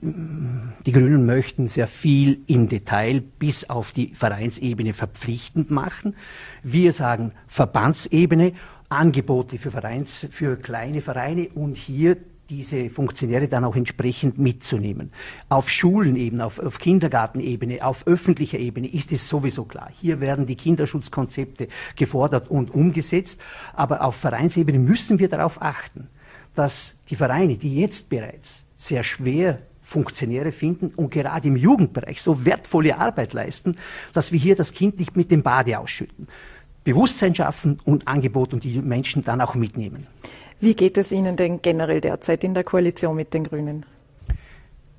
Die 0.00 0.92
Grünen 0.92 1.26
möchten 1.26 1.66
sehr 1.66 1.88
viel 1.88 2.38
im 2.46 2.68
Detail 2.68 3.20
bis 3.20 3.68
auf 3.68 3.90
die 3.90 4.14
Vereinsebene 4.14 4.94
verpflichtend 4.94 5.72
machen. 5.72 6.14
Wir 6.62 6.92
sagen 6.92 7.32
Verbandsebene, 7.48 8.52
Angebote 8.88 9.58
für 9.58 9.70
Vereins, 9.70 10.26
für 10.30 10.56
kleine 10.56 11.00
Vereine 11.00 11.48
und 11.54 11.76
hier 11.76 12.16
diese 12.48 12.88
Funktionäre 12.88 13.48
dann 13.48 13.64
auch 13.64 13.76
entsprechend 13.76 14.38
mitzunehmen. 14.38 15.12
Auf 15.50 15.68
Schulenebene, 15.68 16.44
auf, 16.44 16.58
auf 16.58 16.78
Kindergartenebene, 16.78 17.84
auf 17.84 18.06
öffentlicher 18.06 18.58
Ebene 18.58 18.88
ist 18.88 19.12
es 19.12 19.28
sowieso 19.28 19.64
klar. 19.64 19.90
Hier 20.00 20.20
werden 20.20 20.46
die 20.46 20.56
Kinderschutzkonzepte 20.56 21.68
gefordert 21.96 22.48
und 22.48 22.70
umgesetzt. 22.72 23.40
Aber 23.74 24.02
auf 24.02 24.16
Vereinsebene 24.16 24.78
müssen 24.78 25.18
wir 25.18 25.28
darauf 25.28 25.60
achten, 25.60 26.08
dass 26.54 26.96
die 27.10 27.16
Vereine, 27.16 27.56
die 27.56 27.80
jetzt 27.80 28.08
bereits 28.08 28.64
sehr 28.76 29.02
schwer 29.02 29.58
Funktionäre 29.82 30.52
finden 30.52 30.88
und 30.96 31.10
gerade 31.10 31.48
im 31.48 31.56
Jugendbereich 31.56 32.20
so 32.20 32.44
wertvolle 32.44 32.98
Arbeit 32.98 33.32
leisten, 33.32 33.76
dass 34.12 34.32
wir 34.32 34.38
hier 34.38 34.54
das 34.54 34.72
Kind 34.72 34.98
nicht 34.98 35.16
mit 35.16 35.30
dem 35.30 35.42
Bade 35.42 35.78
ausschütten. 35.78 36.28
Bewusstsein 36.88 37.34
schaffen 37.34 37.78
und 37.84 38.08
Angebot 38.08 38.54
und 38.54 38.64
die 38.64 38.80
Menschen 38.80 39.22
dann 39.22 39.42
auch 39.42 39.54
mitnehmen. 39.54 40.06
Wie 40.58 40.74
geht 40.74 40.96
es 40.96 41.12
Ihnen 41.12 41.36
denn 41.36 41.60
generell 41.60 42.00
derzeit 42.00 42.42
in 42.44 42.54
der 42.54 42.64
Koalition 42.64 43.14
mit 43.14 43.34
den 43.34 43.44
Grünen? 43.44 43.84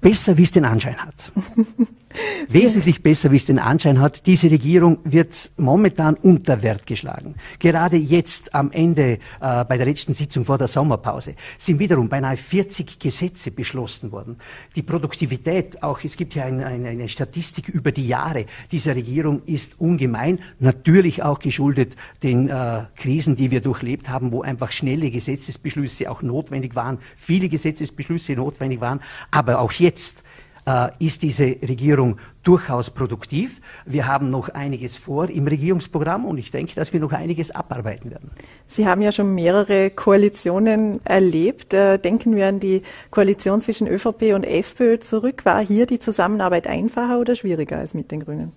Besser, 0.01 0.37
wie 0.37 0.43
es 0.43 0.51
den 0.51 0.65
Anschein 0.65 0.97
hat. 0.97 1.31
Wesentlich 2.47 3.03
besser, 3.03 3.31
wie 3.31 3.35
es 3.35 3.45
den 3.45 3.59
Anschein 3.59 3.99
hat. 3.99 4.25
Diese 4.25 4.49
Regierung 4.49 4.99
wird 5.03 5.51
momentan 5.57 6.15
unter 6.15 6.63
Wert 6.63 6.87
geschlagen. 6.87 7.35
Gerade 7.59 7.97
jetzt 7.97 8.55
am 8.55 8.71
Ende, 8.71 9.19
äh, 9.41 9.65
bei 9.65 9.77
der 9.77 9.85
letzten 9.85 10.13
Sitzung 10.13 10.45
vor 10.45 10.57
der 10.57 10.67
Sommerpause, 10.67 11.35
sind 11.57 11.79
wiederum 11.79 12.09
beinahe 12.09 12.37
40 12.37 12.97
Gesetze 12.99 13.51
beschlossen 13.51 14.11
worden. 14.11 14.37
Die 14.75 14.81
Produktivität, 14.81 15.83
auch 15.83 16.03
es 16.03 16.17
gibt 16.17 16.33
ja 16.33 16.45
ein, 16.45 16.63
ein, 16.63 16.85
eine 16.85 17.07
Statistik 17.09 17.69
über 17.69 17.91
die 17.91 18.07
Jahre 18.07 18.45
dieser 18.71 18.95
Regierung, 18.95 19.43
ist 19.45 19.79
ungemein. 19.79 20.39
Natürlich 20.59 21.21
auch 21.21 21.39
geschuldet 21.39 21.95
den 22.23 22.49
äh, 22.49 22.85
Krisen, 22.95 23.35
die 23.35 23.51
wir 23.51 23.61
durchlebt 23.61 24.09
haben, 24.09 24.31
wo 24.31 24.41
einfach 24.41 24.71
schnelle 24.71 25.11
Gesetzesbeschlüsse 25.11 26.09
auch 26.09 26.21
notwendig 26.21 26.75
waren, 26.75 26.97
viele 27.15 27.49
Gesetzesbeschlüsse 27.49 28.33
notwendig 28.33 28.81
waren, 28.81 29.01
aber 29.31 29.59
auch 29.59 29.71
jetzt 29.71 29.88
jetzt 29.89 30.23
äh, 30.69 30.89
ist 30.99 31.23
diese 31.23 31.45
Regierung 31.45 32.17
durchaus 32.43 32.91
produktiv. 32.91 33.59
Wir 33.85 34.05
haben 34.05 34.29
noch 34.29 34.49
einiges 34.49 34.97
vor 34.97 35.29
im 35.29 35.47
Regierungsprogramm 35.47 36.25
und 36.25 36.37
ich 36.37 36.51
denke, 36.51 36.75
dass 36.75 36.93
wir 36.93 36.99
noch 36.99 37.11
einiges 37.11 37.49
abarbeiten 37.51 38.11
werden. 38.11 38.29
Sie 38.67 38.85
haben 38.87 39.01
ja 39.01 39.11
schon 39.11 39.33
mehrere 39.33 39.89
Koalitionen 39.89 41.03
erlebt. 41.05 41.73
Äh, 41.73 41.97
denken 41.97 42.35
wir 42.35 42.47
an 42.47 42.59
die 42.59 42.83
Koalition 43.09 43.61
zwischen 43.61 43.87
ÖVP 43.87 44.33
und 44.35 44.45
FPÖ 44.45 44.99
zurück. 44.99 45.43
War 45.45 45.65
hier 45.65 45.87
die 45.87 45.99
Zusammenarbeit 45.99 46.67
einfacher 46.67 47.19
oder 47.19 47.35
schwieriger 47.35 47.77
als 47.79 47.93
mit 47.95 48.11
den 48.11 48.23
Grünen? 48.23 48.51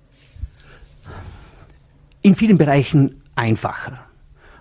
In 2.21 2.35
vielen 2.35 2.59
Bereichen 2.59 3.23
einfacher, 3.35 3.99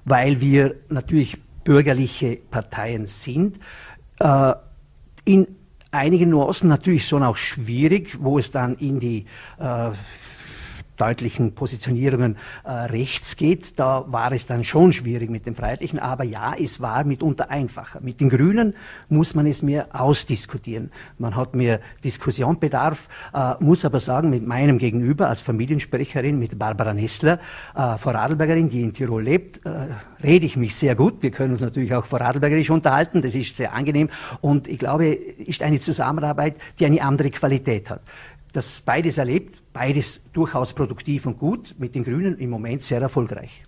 weil 0.06 0.40
wir 0.40 0.76
natürlich 0.90 1.38
bürgerliche 1.64 2.38
Parteien 2.50 3.08
sind. 3.08 3.60
Äh, 4.20 4.54
in 5.26 5.48
einige 5.92 6.26
Nuancen 6.26 6.70
natürlich 6.70 7.08
schon 7.08 7.24
auch 7.24 7.38
schwierig, 7.38 8.18
wo 8.22 8.40
es 8.40 8.52
dann 8.52 8.76
in 8.76 9.00
die 9.00 9.26
äh, 9.60 9.92
deutlichen 11.02 11.54
Positionierungen 11.54 12.38
äh, 12.64 12.72
rechts 12.72 13.36
geht. 13.36 13.80
Da 13.80 14.06
war 14.08 14.32
es 14.32 14.46
dann 14.46 14.64
schon 14.64 14.94
schwierig 14.94 15.32
mit 15.32 15.48
dem 15.48 15.56
Freiheitlichen, 15.56 15.98
aber 15.98 16.24
ja, 16.24 16.54
es 16.54 16.80
war 16.80 17.04
mitunter 17.04 17.50
einfacher. 17.50 18.00
Mit 18.02 18.22
den 18.22 18.30
Grünen 18.30 18.76
muss 19.10 19.34
man 19.34 19.48
es 19.48 19.64
mehr 19.64 19.88
ausdiskutieren. 19.94 20.92
Man 21.18 21.36
hat 21.36 21.56
mehr 21.56 21.80
Diskussionbedarf, 22.04 23.10
äh, 23.34 23.56
muss 23.60 23.84
aber 23.84 24.00
sagen, 24.00 24.30
mit 24.30 24.46
meinem 24.46 24.78
Gegenüber 24.78 25.28
als 25.28 25.42
Familiensprecherin, 25.42 26.38
mit 26.38 26.60
Barbara 26.60 26.94
Nessler, 26.94 27.40
äh, 27.76 27.98
Vorarlbergerin, 27.98 28.70
die 28.70 28.84
in 28.84 28.94
Tirol 28.94 29.24
lebt, 29.24 29.66
äh, 29.66 29.88
rede 30.24 30.46
ich 30.46 30.56
mich 30.56 30.76
sehr 30.76 30.96
gut. 30.96 31.24
Wir 31.24 31.32
können 31.32 31.54
uns 31.54 31.62
natürlich 31.62 31.96
auch 31.96 32.06
vorarlbergerisch 32.06 32.70
unterhalten, 32.70 33.24
das 33.24 33.34
ist 33.34 33.56
sehr 33.56 33.74
angenehm 33.74 34.10
und 34.42 34.68
ich 34.68 34.78
glaube, 34.78 35.08
ist 35.08 35.64
eine 35.64 35.80
Zusammenarbeit, 35.80 36.58
die 36.80 36.86
eine 36.86 37.02
andere 37.02 37.32
Qualität 37.32 37.90
hat 37.90 38.02
das 38.54 38.82
beides 38.82 39.18
erlebt, 39.18 39.61
beides 39.74 40.22
durchaus 40.34 40.74
produktiv 40.74 41.26
und 41.26 41.40
gut, 41.40 41.76
mit 41.78 41.96
den 41.96 42.04
Grünen 42.04 42.38
im 42.38 42.50
Moment 42.50 42.84
sehr 42.84 43.02
erfolgreich. 43.02 43.64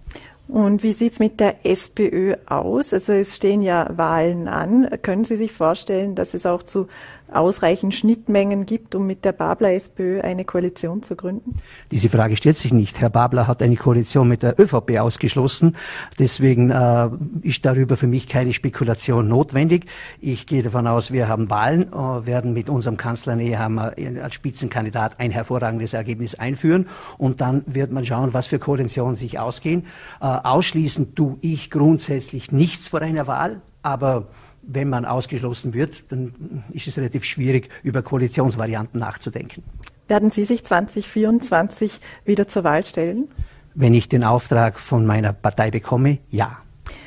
Und 0.47 0.83
wie 0.83 0.91
sieht 0.91 1.13
es 1.13 1.19
mit 1.19 1.39
der 1.39 1.65
SPÖ 1.65 2.35
aus? 2.45 2.93
Also 2.93 3.13
es 3.13 3.35
stehen 3.35 3.61
ja 3.61 3.89
Wahlen 3.95 4.47
an. 4.47 4.89
Können 5.01 5.23
Sie 5.23 5.37
sich 5.37 5.53
vorstellen, 5.53 6.15
dass 6.15 6.33
es 6.33 6.45
auch 6.45 6.63
zu 6.63 6.87
ausreichend 7.35 7.93
Schnittmengen 7.93 8.65
gibt, 8.65 8.95
um 8.95 9.07
mit 9.07 9.25
der 9.25 9.31
Babler 9.31 9.73
SPÖ 9.73 10.21
eine 10.21 10.45
Koalition 10.45 11.03
zu 11.03 11.15
gründen? 11.15 11.55
Diese 11.91 12.09
Frage 12.09 12.37
stellt 12.37 12.57
sich 12.57 12.73
nicht. 12.73 12.99
Herr 12.99 13.09
Babler 13.09 13.47
hat 13.47 13.61
eine 13.61 13.75
Koalition 13.75 14.27
mit 14.27 14.43
der 14.43 14.59
ÖVP 14.59 14.99
ausgeschlossen. 14.99 15.75
Deswegen 16.19 16.69
äh, 16.69 17.09
ist 17.41 17.65
darüber 17.65 17.97
für 17.97 18.07
mich 18.07 18.27
keine 18.27 18.53
Spekulation 18.53 19.27
notwendig. 19.27 19.85
Ich 20.19 20.47
gehe 20.47 20.63
davon 20.63 20.87
aus, 20.87 21.11
wir 21.11 21.27
haben 21.27 21.49
Wahlen, 21.49 21.91
äh, 21.93 22.25
werden 22.25 22.53
mit 22.53 22.69
unserem 22.69 22.97
Kanzler 22.97 23.35
Nehammer 23.35 23.93
als 24.21 24.35
Spitzenkandidat 24.35 25.19
ein 25.19 25.31
hervorragendes 25.31 25.93
Ergebnis 25.93 26.35
einführen 26.35 26.87
und 27.17 27.41
dann 27.41 27.63
wird 27.65 27.91
man 27.91 28.05
schauen, 28.05 28.33
was 28.33 28.47
für 28.47 28.59
Koalitionen 28.59 29.15
sich 29.15 29.39
ausgehen. 29.39 29.85
Äh, 30.21 30.25
ausschließen 30.25 31.15
tue 31.15 31.37
ich 31.41 31.71
grundsätzlich 31.71 32.51
nichts 32.51 32.87
vor 32.87 33.01
einer 33.01 33.27
Wahl, 33.27 33.61
aber 33.81 34.27
wenn 34.65 34.89
man 34.89 35.05
ausgeschlossen 35.05 35.73
wird, 35.73 36.03
dann 36.09 36.63
ist 36.71 36.87
es 36.87 36.97
relativ 36.97 37.23
schwierig, 37.23 37.69
über 37.83 38.01
Koalitionsvarianten 38.01 38.99
nachzudenken. 38.99 39.63
Werden 40.07 40.31
Sie 40.31 40.45
sich 40.45 40.63
2024 40.63 41.99
wieder 42.25 42.47
zur 42.47 42.63
Wahl 42.63 42.85
stellen? 42.85 43.29
Wenn 43.75 43.93
ich 43.93 44.09
den 44.09 44.23
Auftrag 44.23 44.79
von 44.79 45.05
meiner 45.05 45.33
Partei 45.33 45.71
bekomme, 45.71 46.19
ja. 46.29 46.57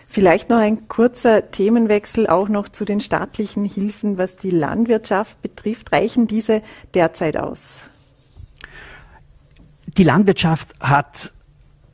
Vielleicht 0.08 0.48
noch 0.48 0.58
ein 0.58 0.88
kurzer 0.88 1.50
Themenwechsel 1.50 2.26
auch 2.26 2.48
noch 2.48 2.68
zu 2.68 2.84
den 2.84 3.00
staatlichen 3.00 3.64
Hilfen, 3.64 4.18
was 4.18 4.36
die 4.36 4.50
Landwirtschaft 4.50 5.40
betrifft. 5.42 5.92
Reichen 5.92 6.26
diese 6.26 6.62
derzeit 6.94 7.36
aus? 7.36 7.82
Die 9.96 10.04
Landwirtschaft 10.04 10.74
hat 10.80 11.32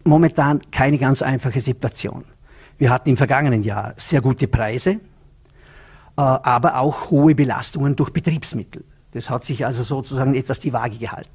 momentan 0.05 0.61
keine 0.71 0.99
ganz 0.99 1.23
einfache 1.23 1.61
Situation. 1.61 2.25
Wir 2.79 2.91
hatten 2.91 3.11
im 3.11 3.17
vergangenen 3.17 3.63
Jahr 3.63 3.95
sehr 3.97 4.21
gute 4.21 4.49
Preise. 4.49 5.01
Äh, 6.17 6.21
aber 6.21 6.79
auch 6.79 7.11
hohe 7.11 7.35
Belastungen 7.35 7.97
durch 7.97 8.11
Betriebsmittel. 8.11 8.85
Das 9.13 9.31
hat 9.31 9.45
sich 9.45 9.65
also 9.65 9.83
sozusagen 9.83 10.35
etwas 10.35 10.61
die 10.61 10.73
Waage 10.73 10.97
gehalten. 10.99 11.31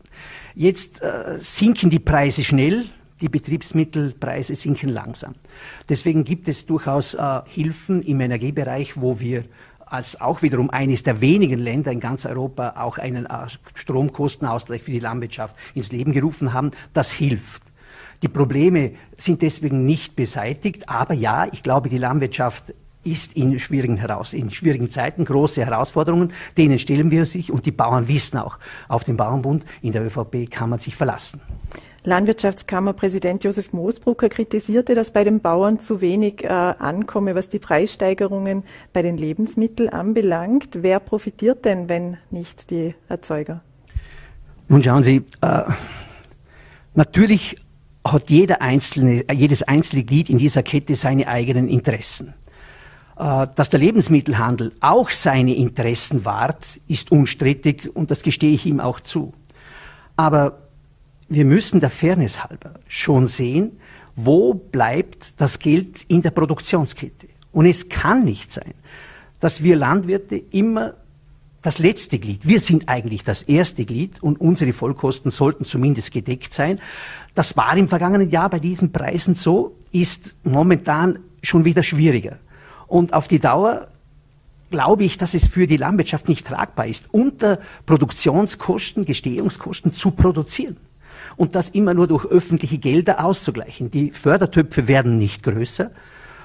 Jetzt 0.55 1.01
äh, 1.01 1.37
sinken 1.39 1.89
die 1.89 1.99
Preise 1.99 2.43
schnell, 2.43 2.85
die 3.21 3.29
Betriebsmittelpreise 3.29 4.53
sinken 4.55 4.89
langsam. 4.89 5.33
Deswegen 5.89 6.23
gibt 6.23 6.47
es 6.47 6.65
durchaus 6.65 7.15
äh, 7.15 7.41
Hilfen 7.47 8.03
im 8.03 8.21
Energiebereich, 8.21 9.01
wo 9.01 9.19
wir 9.19 9.45
als 9.85 10.19
auch 10.19 10.41
wiederum 10.41 10.69
eines 10.69 11.03
der 11.03 11.21
wenigen 11.21 11.59
Länder 11.59 11.91
in 11.91 11.99
ganz 11.99 12.25
Europa 12.25 12.75
auch 12.77 12.97
einen 12.97 13.27
Stromkostenausgleich 13.73 14.83
für 14.83 14.91
die 14.91 14.99
Landwirtschaft 14.99 15.55
ins 15.73 15.91
Leben 15.91 16.11
gerufen 16.11 16.53
haben. 16.53 16.71
Das 16.93 17.11
hilft. 17.11 17.63
Die 18.21 18.27
Probleme 18.27 18.93
sind 19.17 19.41
deswegen 19.41 19.85
nicht 19.85 20.15
beseitigt, 20.15 20.89
aber 20.89 21.13
ja, 21.13 21.47
ich 21.51 21.63
glaube, 21.63 21.89
die 21.89 21.99
Landwirtschaft 21.99 22.73
ist 23.11 23.33
in 23.33 23.57
schwierigen, 23.59 23.97
heraus, 23.97 24.33
in 24.33 24.51
schwierigen 24.51 24.91
Zeiten 24.91 25.25
große 25.25 25.65
Herausforderungen, 25.65 26.33
denen 26.57 26.79
stellen 26.79 27.11
wir 27.11 27.25
sich 27.25 27.51
und 27.51 27.65
die 27.65 27.71
Bauern 27.71 28.07
wissen 28.07 28.37
auch, 28.37 28.57
auf 28.87 29.03
den 29.03 29.17
Bauernbund 29.17 29.65
in 29.81 29.93
der 29.93 30.05
ÖVP 30.05 30.49
kann 30.49 30.69
man 30.69 30.79
sich 30.79 30.95
verlassen. 30.95 31.41
Landwirtschaftskammerpräsident 32.03 33.43
Josef 33.43 33.73
Moosbrucker 33.73 34.29
kritisierte, 34.29 34.95
dass 34.95 35.11
bei 35.11 35.25
den 35.25 35.41
Bauern 35.41 35.79
zu 35.79 35.99
wenig 35.99 36.43
äh, 36.43 36.47
ankomme, 36.47 37.35
was 37.35 37.49
die 37.49 37.59
Preissteigerungen 37.59 38.63
bei 38.93 39.01
den 39.01 39.17
Lebensmitteln 39.17 39.89
anbelangt. 39.89 40.69
Wer 40.81 41.01
profitiert 41.01 41.65
denn, 41.65 41.89
wenn 41.89 42.17
nicht 42.31 42.69
die 42.69 42.95
Erzeuger? 43.09 43.61
Nun 44.69 44.81
schauen 44.83 45.03
Sie, 45.03 45.23
äh, 45.41 45.63
natürlich 46.93 47.57
hat 48.05 48.29
jeder 48.29 48.61
einzelne, 48.61 49.25
jedes 49.33 49.63
einzelne 49.63 50.03
Glied 50.03 50.29
in 50.29 50.37
dieser 50.37 50.63
Kette 50.63 50.95
seine 50.95 51.27
eigenen 51.27 51.67
Interessen. 51.67 52.33
Äh, 53.17 53.47
dass 53.55 53.69
der 53.69 53.79
Lebensmittelhandel 53.79 54.73
auch 54.79 55.09
seine 55.09 55.55
Interessen 55.55 56.23
wahrt, 56.23 56.79
ist 56.87 57.11
unstrittig 57.11 57.89
und 57.95 58.11
das 58.11 58.21
gestehe 58.21 58.53
ich 58.53 58.65
ihm 58.65 58.79
auch 58.79 58.99
zu. 58.99 59.33
Aber 60.15 60.59
wir 61.27 61.45
müssen 61.45 61.79
der 61.79 61.89
Fairness 61.89 62.43
halber 62.43 62.75
schon 62.87 63.27
sehen, 63.27 63.79
wo 64.15 64.53
bleibt 64.53 65.39
das 65.41 65.59
Geld 65.59 66.03
in 66.07 66.21
der 66.21 66.31
Produktionskette. 66.31 67.27
Und 67.51 67.65
es 67.65 67.89
kann 67.89 68.23
nicht 68.23 68.51
sein, 68.51 68.73
dass 69.39 69.63
wir 69.63 69.75
Landwirte 69.75 70.35
immer 70.51 70.93
das 71.63 71.79
letzte 71.79 72.19
Glied, 72.19 72.47
wir 72.47 72.59
sind 72.59 72.87
eigentlich 72.87 73.23
das 73.23 73.41
erste 73.41 73.83
Glied 73.83 74.21
und 74.21 74.39
unsere 74.39 74.73
Vollkosten 74.73 75.31
sollten 75.31 75.65
zumindest 75.65 76.11
gedeckt 76.11 76.53
sein. 76.53 76.79
Das 77.33 77.57
war 77.57 77.75
im 77.75 77.87
vergangenen 77.87 78.29
Jahr 78.29 78.49
bei 78.49 78.59
diesen 78.59 78.91
Preisen 78.91 79.33
so, 79.33 79.75
ist 79.91 80.35
momentan 80.43 81.19
schon 81.41 81.65
wieder 81.65 81.81
schwieriger. 81.81 82.37
Und 82.87 83.13
auf 83.13 83.27
die 83.27 83.39
Dauer 83.39 83.87
glaube 84.69 85.03
ich, 85.03 85.17
dass 85.17 85.33
es 85.33 85.47
für 85.47 85.67
die 85.67 85.77
Landwirtschaft 85.77 86.27
nicht 86.27 86.47
tragbar 86.47 86.87
ist, 86.87 87.05
unter 87.13 87.59
Produktionskosten, 87.85 89.05
Gestehungskosten 89.05 89.93
zu 89.93 90.11
produzieren. 90.11 90.77
Und 91.35 91.55
das 91.55 91.69
immer 91.69 91.93
nur 91.93 92.07
durch 92.07 92.25
öffentliche 92.25 92.77
Gelder 92.77 93.23
auszugleichen. 93.23 93.91
Die 93.91 94.11
Fördertöpfe 94.11 94.87
werden 94.87 95.17
nicht 95.17 95.43
größer. 95.43 95.91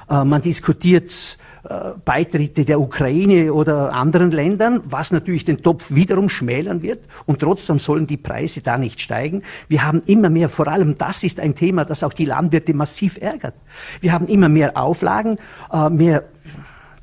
Äh, 0.08 0.24
man 0.24 0.42
diskutiert 0.42 1.38
Beitritte 2.04 2.64
der 2.64 2.80
Ukraine 2.80 3.52
oder 3.52 3.92
anderen 3.92 4.32
Ländern, 4.32 4.80
was 4.84 5.12
natürlich 5.12 5.44
den 5.44 5.62
Topf 5.62 5.92
wiederum 5.92 6.28
schmälern 6.28 6.82
wird. 6.82 7.04
Und 7.24 7.40
trotzdem 7.40 7.78
sollen 7.78 8.08
die 8.08 8.16
Preise 8.16 8.62
da 8.62 8.76
nicht 8.76 9.00
steigen. 9.00 9.42
Wir 9.68 9.84
haben 9.84 10.02
immer 10.06 10.28
mehr, 10.28 10.48
vor 10.48 10.66
allem 10.66 10.96
das 10.96 11.22
ist 11.22 11.38
ein 11.38 11.54
Thema, 11.54 11.84
das 11.84 12.02
auch 12.02 12.12
die 12.12 12.24
Landwirte 12.24 12.74
massiv 12.74 13.16
ärgert. 13.20 13.54
Wir 14.00 14.12
haben 14.12 14.26
immer 14.26 14.48
mehr 14.48 14.76
Auflagen, 14.76 15.38
äh, 15.72 15.88
mehr 15.88 16.24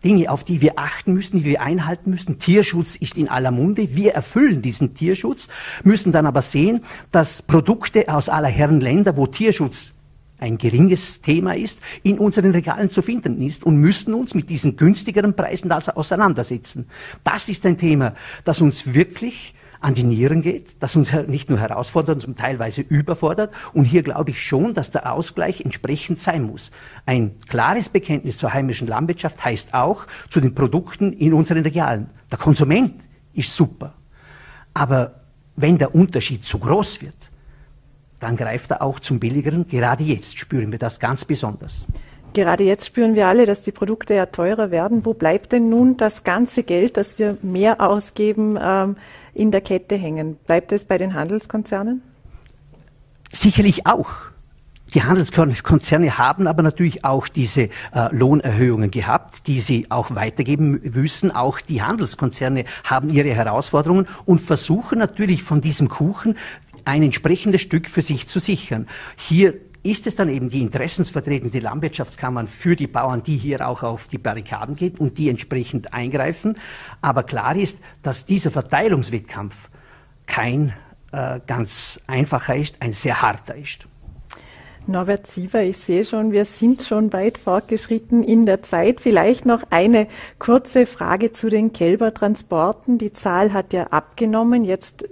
Dinge, 0.04 0.30
auf 0.30 0.44
die 0.44 0.62
wir 0.62 0.74
achten 0.78 1.14
müssen, 1.14 1.40
die 1.40 1.46
wir 1.46 1.62
einhalten 1.62 2.10
müssen. 2.10 2.40
Tierschutz 2.40 2.96
ist 2.96 3.18
in 3.18 3.30
aller 3.30 3.52
Munde. 3.52 3.96
Wir 3.96 4.14
erfüllen 4.14 4.62
diesen 4.62 4.94
Tierschutz, 4.94 5.48
müssen 5.84 6.12
dann 6.12 6.26
aber 6.26 6.42
sehen, 6.42 6.82
dass 7.12 7.42
Produkte 7.42 8.14
aus 8.14 8.30
aller 8.30 8.48
Herren 8.48 8.82
Länder, 8.82 9.16
wo 9.16 9.28
Tierschutz 9.28 9.94
ein 10.40 10.58
geringes 10.58 11.22
Thema 11.22 11.56
ist, 11.56 11.80
in 12.04 12.20
unseren 12.20 12.52
Regalen 12.52 12.90
zu 12.90 13.02
finden 13.02 13.42
ist 13.42 13.64
und 13.64 13.78
müssen 13.78 14.14
uns 14.14 14.34
mit 14.34 14.50
diesen 14.50 14.78
günstigeren 14.78 15.36
Preisen 15.36 15.72
also 15.72 15.92
auseinandersetzen. 15.94 16.88
Das 17.24 17.50
ist 17.50 17.66
ein 17.66 17.78
Thema, 17.78 18.16
das 18.44 18.62
uns 18.62 18.94
wirklich 18.94 19.54
an 19.82 19.94
die 19.94 20.04
Nieren 20.04 20.42
geht, 20.42 20.76
das 20.82 20.96
uns 20.96 21.14
nicht 21.28 21.50
nur 21.50 21.60
herausfordert, 21.60 22.22
sondern 22.22 22.42
teilweise 22.42 22.82
überfordert. 22.82 23.54
Und 23.74 23.86
hier 23.86 24.04
glaube 24.04 24.32
ich 24.32 24.44
schon, 24.44 24.74
dass 24.74 24.92
der 24.92 25.14
Ausgleich 25.14 25.62
entsprechend 25.62 26.20
sein 26.20 26.44
muss. 26.44 26.72
Ein 27.06 27.36
klares 27.48 27.90
Bekenntnis 27.90 28.38
zur 28.38 28.54
heimischen 28.54 28.88
Landwirtschaft 28.88 29.44
heißt 29.44 29.74
auch 29.74 30.06
zu 30.30 30.42
den 30.42 30.54
Produkten 30.54 31.14
in 31.14 31.34
unseren 31.34 31.64
Regalen. 31.64 32.10
Der 32.30 32.38
Konsument 32.38 32.96
ist 33.34 33.56
super. 33.56 33.94
Aber 34.74 35.22
wenn 35.56 35.78
der 35.78 35.96
Unterschied 35.96 36.46
zu 36.46 36.60
groß 36.60 37.02
wird, 37.02 37.19
dann 38.20 38.36
greift 38.36 38.72
er 38.72 38.82
auch 38.82 39.00
zum 39.00 39.20
Billigeren. 39.20 39.68
Gerade 39.68 40.04
jetzt 40.04 40.38
spüren 40.38 40.72
wir 40.72 40.80
das 40.80 41.00
ganz 41.00 41.26
besonders. 41.26 41.86
Gerade 42.34 42.64
jetzt 42.64 42.86
spüren 42.86 43.16
wir 43.16 43.28
alle, 43.28 43.46
dass 43.46 43.62
die 43.62 43.72
Produkte 43.72 44.14
ja 44.14 44.28
teurer 44.28 44.70
werden. 44.70 45.04
Wo 45.06 45.14
bleibt 45.14 45.52
denn 45.52 45.70
nun 45.70 45.98
das 45.98 46.24
ganze 46.24 46.64
Geld, 46.64 46.96
das 46.96 47.18
wir 47.18 47.38
mehr 47.42 47.82
ausgeben, 47.82 48.58
ähm, 48.62 48.98
in 49.34 49.52
der 49.52 49.62
Kette 49.62 49.96
hängen? 49.96 50.38
Bleibt 50.46 50.72
es 50.72 50.86
bei 50.86 50.98
den 50.98 51.16
Handelskonzernen? 51.16 52.04
Sicherlich 53.32 53.88
auch. 53.88 54.10
Die 54.94 55.04
Handelskonzerne 55.04 56.18
haben 56.18 56.48
aber 56.48 56.64
natürlich 56.64 57.06
auch 57.06 57.28
diese 57.28 57.62
äh, 57.62 57.70
Lohnerhöhungen 58.12 58.90
gehabt, 58.90 59.46
die 59.46 59.60
sie 59.60 59.86
auch 59.90 60.16
weitergeben 60.16 60.82
müssen. 60.84 61.30
Auch 61.30 61.62
die 61.62 61.84
Handelskonzerne 61.84 62.66
haben 62.84 63.10
ihre 63.10 63.30
Herausforderungen 63.30 64.08
und 64.26 64.42
versuchen 64.42 64.98
natürlich 64.98 65.44
von 65.44 65.62
diesem 65.62 65.90
Kuchen 65.90 66.36
ein 66.90 67.04
entsprechendes 67.04 67.62
Stück 67.62 67.88
für 67.88 68.02
sich 68.02 68.28
zu 68.28 68.40
sichern. 68.40 68.88
Hier 69.16 69.54
ist 69.84 70.08
es 70.08 70.16
dann 70.16 70.28
eben 70.28 70.50
die 70.50 70.62
interessensvertretende 70.62 71.60
Landwirtschaftskammern 71.60 72.48
für 72.48 72.76
die 72.76 72.88
Bauern, 72.88 73.22
die 73.24 73.38
hier 73.38 73.68
auch 73.68 73.84
auf 73.84 74.08
die 74.08 74.18
Barrikaden 74.18 74.76
gehen 74.76 74.96
und 74.98 75.18
die 75.20 75.30
entsprechend 75.30 75.94
eingreifen. 75.94 76.58
Aber 77.02 77.24
klar 77.24 77.56
ist, 77.56 77.78
dass 78.02 78.26
dieser 78.26 78.50
Verteilungswettkampf 78.50 79.70
kein 80.26 80.74
äh, 81.12 81.40
ganz 81.46 82.02
einfacher 82.08 82.56
ist, 82.56 82.82
ein 82.82 82.94
sehr 82.94 83.22
harter 83.22 83.56
ist. 83.56 83.88
Norbert 84.88 85.28
Siever, 85.28 85.62
ich 85.62 85.78
sehe 85.78 86.04
schon, 86.04 86.32
wir 86.32 86.46
sind 86.46 86.82
schon 86.82 87.14
weit 87.14 87.38
fortgeschritten 87.38 88.24
in 88.24 88.48
der 88.48 88.64
Zeit. 88.64 89.00
Vielleicht 89.00 89.46
noch 89.46 89.62
eine 89.70 90.08
kurze 90.40 90.88
Frage 90.88 91.32
zu 91.32 91.50
den 91.50 91.72
Kälbertransporten. 91.72 92.98
Die 92.98 93.14
Zahl 93.14 93.54
hat 93.54 93.72
ja 93.74 93.88
abgenommen. 93.88 94.66
Jetzt 94.66 95.06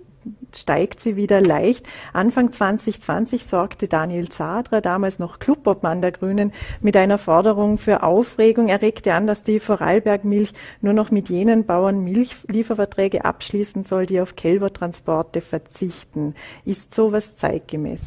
steigt 0.60 1.00
sie 1.00 1.16
wieder 1.16 1.42
leicht. 1.42 1.86
Anfang 2.14 2.52
2020 2.52 3.46
sorgte 3.46 3.88
Daniel 3.88 4.30
Zadra, 4.30 4.82
damals 4.82 5.20
noch 5.20 5.40
Clubobmann 5.40 6.02
der 6.02 6.12
Grünen, 6.12 6.52
mit 6.82 6.98
einer 6.98 7.18
Forderung 7.18 7.78
für 7.78 8.04
Aufregung. 8.04 8.68
Er 8.68 8.82
regte 8.82 9.14
an, 9.14 9.28
dass 9.28 9.44
die 9.44 9.60
Vorarlberg-Milch 9.60 10.54
nur 10.82 10.94
noch 10.94 11.12
mit 11.12 11.30
jenen 11.30 11.66
Bauern 11.66 12.04
Milchlieferverträge 12.04 13.26
abschließen 13.26 13.84
soll, 13.84 14.06
die 14.06 14.20
auf 14.20 14.36
Kälbertransporte 14.36 15.42
verzichten. 15.42 16.36
Ist 16.66 16.94
sowas 16.94 17.38
zeitgemäß? 17.38 18.02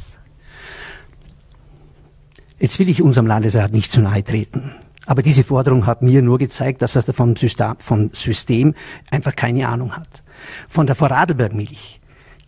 Jetzt 2.59 2.79
will 2.79 2.91
ich 2.91 3.01
unserem 3.01 3.27
Landesrat 3.27 3.73
nicht 3.73 3.91
zu 3.91 4.03
nahe 4.03 4.23
treten. 4.23 4.73
Aber 5.07 5.23
diese 5.23 5.45
Forderung 5.45 5.87
hat 5.87 6.03
mir 6.03 6.23
nur 6.23 6.39
gezeigt, 6.39 6.83
dass 6.83 6.95
er 6.95 7.03
vom 7.15 7.35
System, 7.35 7.75
vom 7.79 8.11
System 8.13 8.75
einfach 9.11 9.35
keine 9.35 9.67
Ahnung 9.67 9.97
hat. 9.97 10.23
Von 10.69 10.87
der 10.87 10.95
Vorarlberg-Milch 10.95 12.00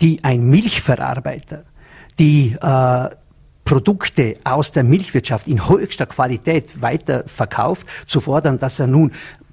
die 0.02 0.22
ein 0.22 0.44
Milchverarbeiter, 0.44 1.64
die 2.18 2.56
äh, 2.60 3.08
Produkte 3.64 4.36
aus 4.42 4.72
der 4.72 4.82
Milchwirtschaft 4.82 5.46
in 5.46 5.68
höchster 5.68 6.06
Qualität 6.06 6.82
weiterverkauft, 6.82 7.86
zu 8.06 8.20
fordern, 8.20 8.58
dass 8.58 8.80
er 8.80 8.88
nun 8.88 9.12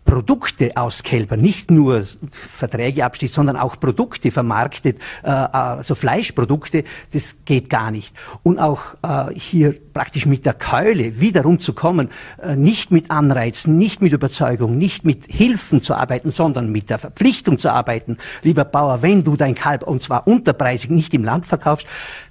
Produkte 0.10 0.72
aus 0.76 1.04
Kälbern, 1.04 1.39
nicht 1.39 1.69
nur 1.69 2.04
Verträge 2.32 3.06
abschließt, 3.06 3.32
sondern 3.32 3.56
auch 3.56 3.80
Produkte 3.80 4.32
vermarktet, 4.32 4.98
äh, 5.22 5.30
also 5.30 5.93
Fleischprodukte, 5.93 6.84
das 7.13 7.36
geht 7.45 7.69
gar 7.69 7.91
nicht. 7.91 8.15
Und 8.41 8.58
auch 8.58 8.95
äh, 9.04 9.32
hier 9.36 9.76
praktisch 9.93 10.26
mit 10.26 10.48
der 10.48 10.56
Keule 10.56 11.19
wiederum 11.19 11.60
zu 11.60 11.74
kommen, 11.74 12.10
äh, 12.41 12.56
nicht 12.56 12.91
mit 12.91 13.12
Anreizen, 13.12 13.78
nicht 13.78 14.02
mit 14.02 14.12
Überzeugung, 14.12 14.80
nicht 14.80 15.06
mit 15.06 15.28
Hilfen 15.28 15.84
zu 15.84 15.93
arbeiten, 15.93 16.32
sondern 16.32 16.72
mit 16.72 16.89
der 16.89 16.98
Verpflichtung 16.98 17.60
zu 17.60 17.72
arbeiten. 17.72 18.17
Lieber 18.41 18.65
Bauer, 18.65 19.04
wenn 19.04 19.24
du 19.24 19.36
dein 19.36 19.54
Kalb, 19.54 19.84
und 19.84 20.02
zwar 20.02 20.26
unterpreisig, 20.26 20.89
nicht 20.89 21.13
im 21.13 21.24
Land 21.24 21.45
verkaufst, 21.45 21.86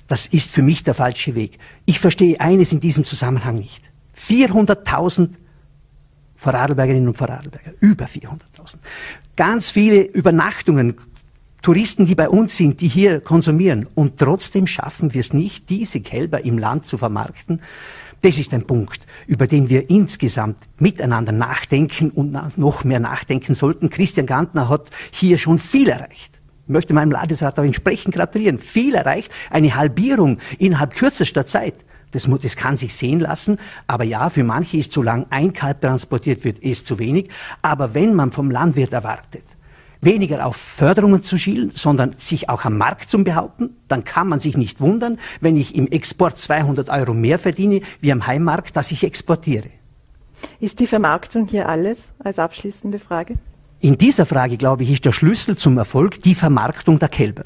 das 0.08 0.26
ist 0.26 0.50
für 0.50 0.62
mich 0.62 0.82
der 0.82 0.94
falsche 0.94 1.36
Weg. 1.36 1.60
Ich 1.84 2.00
verstehe 2.00 2.40
eines 2.40 2.72
in 2.72 2.80
diesem 2.80 3.04
Zusammenhang 3.04 3.54
nicht. 3.54 3.92
400.000 4.16 5.28
Vorarlbergerinnen 6.38 7.08
und 7.08 7.16
Vorarlberger, 7.16 7.72
über 7.80 8.04
400.000. 8.04 8.76
Ganz 9.34 9.70
viele 9.70 10.02
Übernachtungen, 10.02 10.94
Touristen, 11.62 12.06
die 12.06 12.14
bei 12.14 12.28
uns 12.28 12.56
sind, 12.56 12.80
die 12.80 12.86
hier 12.86 13.20
konsumieren. 13.20 13.88
Und 13.96 14.18
trotzdem 14.18 14.68
schaffen 14.68 15.12
wir 15.14 15.20
es 15.20 15.32
nicht, 15.32 15.68
diese 15.68 16.00
Kälber 16.00 16.44
im 16.44 16.56
Land 16.56 16.86
zu 16.86 16.96
vermarkten. 16.96 17.60
Das 18.22 18.38
ist 18.38 18.54
ein 18.54 18.62
Punkt, 18.62 19.04
über 19.26 19.48
den 19.48 19.68
wir 19.68 19.90
insgesamt 19.90 20.60
miteinander 20.78 21.32
nachdenken 21.32 22.10
und 22.10 22.56
noch 22.56 22.84
mehr 22.84 23.00
nachdenken 23.00 23.56
sollten. 23.56 23.90
Christian 23.90 24.26
Gantner 24.26 24.68
hat 24.68 24.90
hier 25.10 25.38
schon 25.38 25.58
viel 25.58 25.88
erreicht. 25.88 26.40
Ich 26.66 26.72
möchte 26.72 26.94
meinem 26.94 27.10
Landesrat 27.10 27.58
auch 27.58 27.64
entsprechend 27.64 28.14
gratulieren. 28.14 28.58
Viel 28.58 28.94
erreicht. 28.94 29.32
Eine 29.50 29.74
Halbierung 29.74 30.38
innerhalb 30.58 30.94
kürzester 30.94 31.46
Zeit. 31.46 31.74
Das, 32.12 32.28
das 32.42 32.56
kann 32.56 32.76
sich 32.76 32.94
sehen 32.94 33.20
lassen. 33.20 33.58
Aber 33.86 34.04
ja, 34.04 34.30
für 34.30 34.44
manche 34.44 34.76
ist, 34.76 34.92
solange 34.92 35.26
ein 35.30 35.52
Kalb 35.52 35.80
transportiert 35.80 36.44
wird, 36.44 36.58
ist 36.58 36.86
zu 36.86 36.98
wenig. 36.98 37.28
Aber 37.62 37.94
wenn 37.94 38.14
man 38.14 38.32
vom 38.32 38.50
Landwirt 38.50 38.92
erwartet, 38.92 39.44
weniger 40.00 40.46
auf 40.46 40.56
Förderungen 40.56 41.22
zu 41.22 41.36
schielen, 41.38 41.72
sondern 41.74 42.14
sich 42.18 42.48
auch 42.48 42.64
am 42.64 42.78
Markt 42.78 43.10
zu 43.10 43.22
behaupten, 43.22 43.76
dann 43.88 44.04
kann 44.04 44.28
man 44.28 44.40
sich 44.40 44.56
nicht 44.56 44.80
wundern, 44.80 45.18
wenn 45.40 45.56
ich 45.56 45.74
im 45.74 45.88
Export 45.88 46.38
200 46.38 46.90
Euro 46.90 47.14
mehr 47.14 47.38
verdiene 47.38 47.80
wie 48.00 48.12
am 48.12 48.26
Heimmarkt, 48.26 48.76
dass 48.76 48.92
ich 48.92 49.04
exportiere. 49.04 49.70
Ist 50.60 50.78
die 50.78 50.86
Vermarktung 50.86 51.48
hier 51.48 51.68
alles 51.68 51.98
als 52.20 52.38
abschließende 52.38 52.98
Frage? 52.98 53.34
In 53.80 53.98
dieser 53.98 54.26
Frage, 54.26 54.56
glaube 54.56 54.82
ich, 54.82 54.90
ist 54.90 55.04
der 55.04 55.12
Schlüssel 55.12 55.56
zum 55.56 55.78
Erfolg 55.78 56.22
die 56.22 56.34
Vermarktung 56.34 56.98
der 56.98 57.08
Kälber 57.08 57.44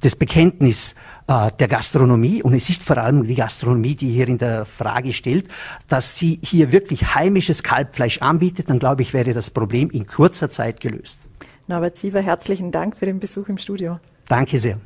das 0.00 0.16
Bekenntnis 0.16 0.94
äh, 1.26 1.50
der 1.58 1.68
Gastronomie, 1.68 2.42
und 2.42 2.54
es 2.54 2.68
ist 2.68 2.82
vor 2.82 2.98
allem 2.98 3.26
die 3.26 3.34
Gastronomie, 3.34 3.94
die 3.94 4.10
hier 4.10 4.28
in 4.28 4.38
der 4.38 4.64
Frage 4.64 5.12
stellt, 5.12 5.46
dass 5.88 6.16
sie 6.16 6.40
hier 6.42 6.72
wirklich 6.72 7.14
heimisches 7.14 7.62
Kalbfleisch 7.62 8.18
anbietet, 8.18 8.70
dann 8.70 8.78
glaube 8.78 9.02
ich, 9.02 9.14
wäre 9.14 9.32
das 9.32 9.50
Problem 9.50 9.90
in 9.90 10.06
kurzer 10.06 10.50
Zeit 10.50 10.80
gelöst. 10.80 11.20
Norbert 11.66 11.96
Siever, 11.96 12.20
herzlichen 12.20 12.72
Dank 12.72 12.96
für 12.96 13.06
den 13.06 13.20
Besuch 13.20 13.48
im 13.48 13.58
Studio. 13.58 14.00
Danke 14.28 14.58
sehr. 14.58 14.78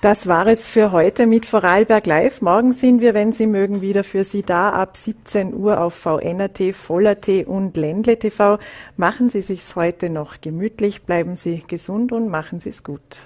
Das 0.00 0.28
war 0.28 0.46
es 0.46 0.68
für 0.68 0.92
heute 0.92 1.26
mit 1.26 1.44
Vorarlberg 1.44 2.06
Live. 2.06 2.40
Morgen 2.40 2.72
sind 2.72 3.00
wir, 3.00 3.14
wenn 3.14 3.32
Sie 3.32 3.48
mögen, 3.48 3.80
wieder 3.80 4.04
für 4.04 4.22
Sie 4.22 4.44
da 4.44 4.70
ab 4.70 4.96
17 4.96 5.52
Uhr 5.52 5.80
auf 5.80 5.94
VNRT, 5.94 6.72
Voller.t 6.72 7.44
und 7.44 7.76
Ländle 7.76 8.16
TV. 8.16 8.60
Machen 8.96 9.28
Sie 9.28 9.40
sich's 9.40 9.74
heute 9.74 10.08
noch 10.08 10.40
gemütlich, 10.40 11.02
bleiben 11.02 11.34
Sie 11.34 11.64
gesund 11.66 12.12
und 12.12 12.28
machen 12.28 12.60
Sie 12.60 12.68
es 12.68 12.84
gut. 12.84 13.22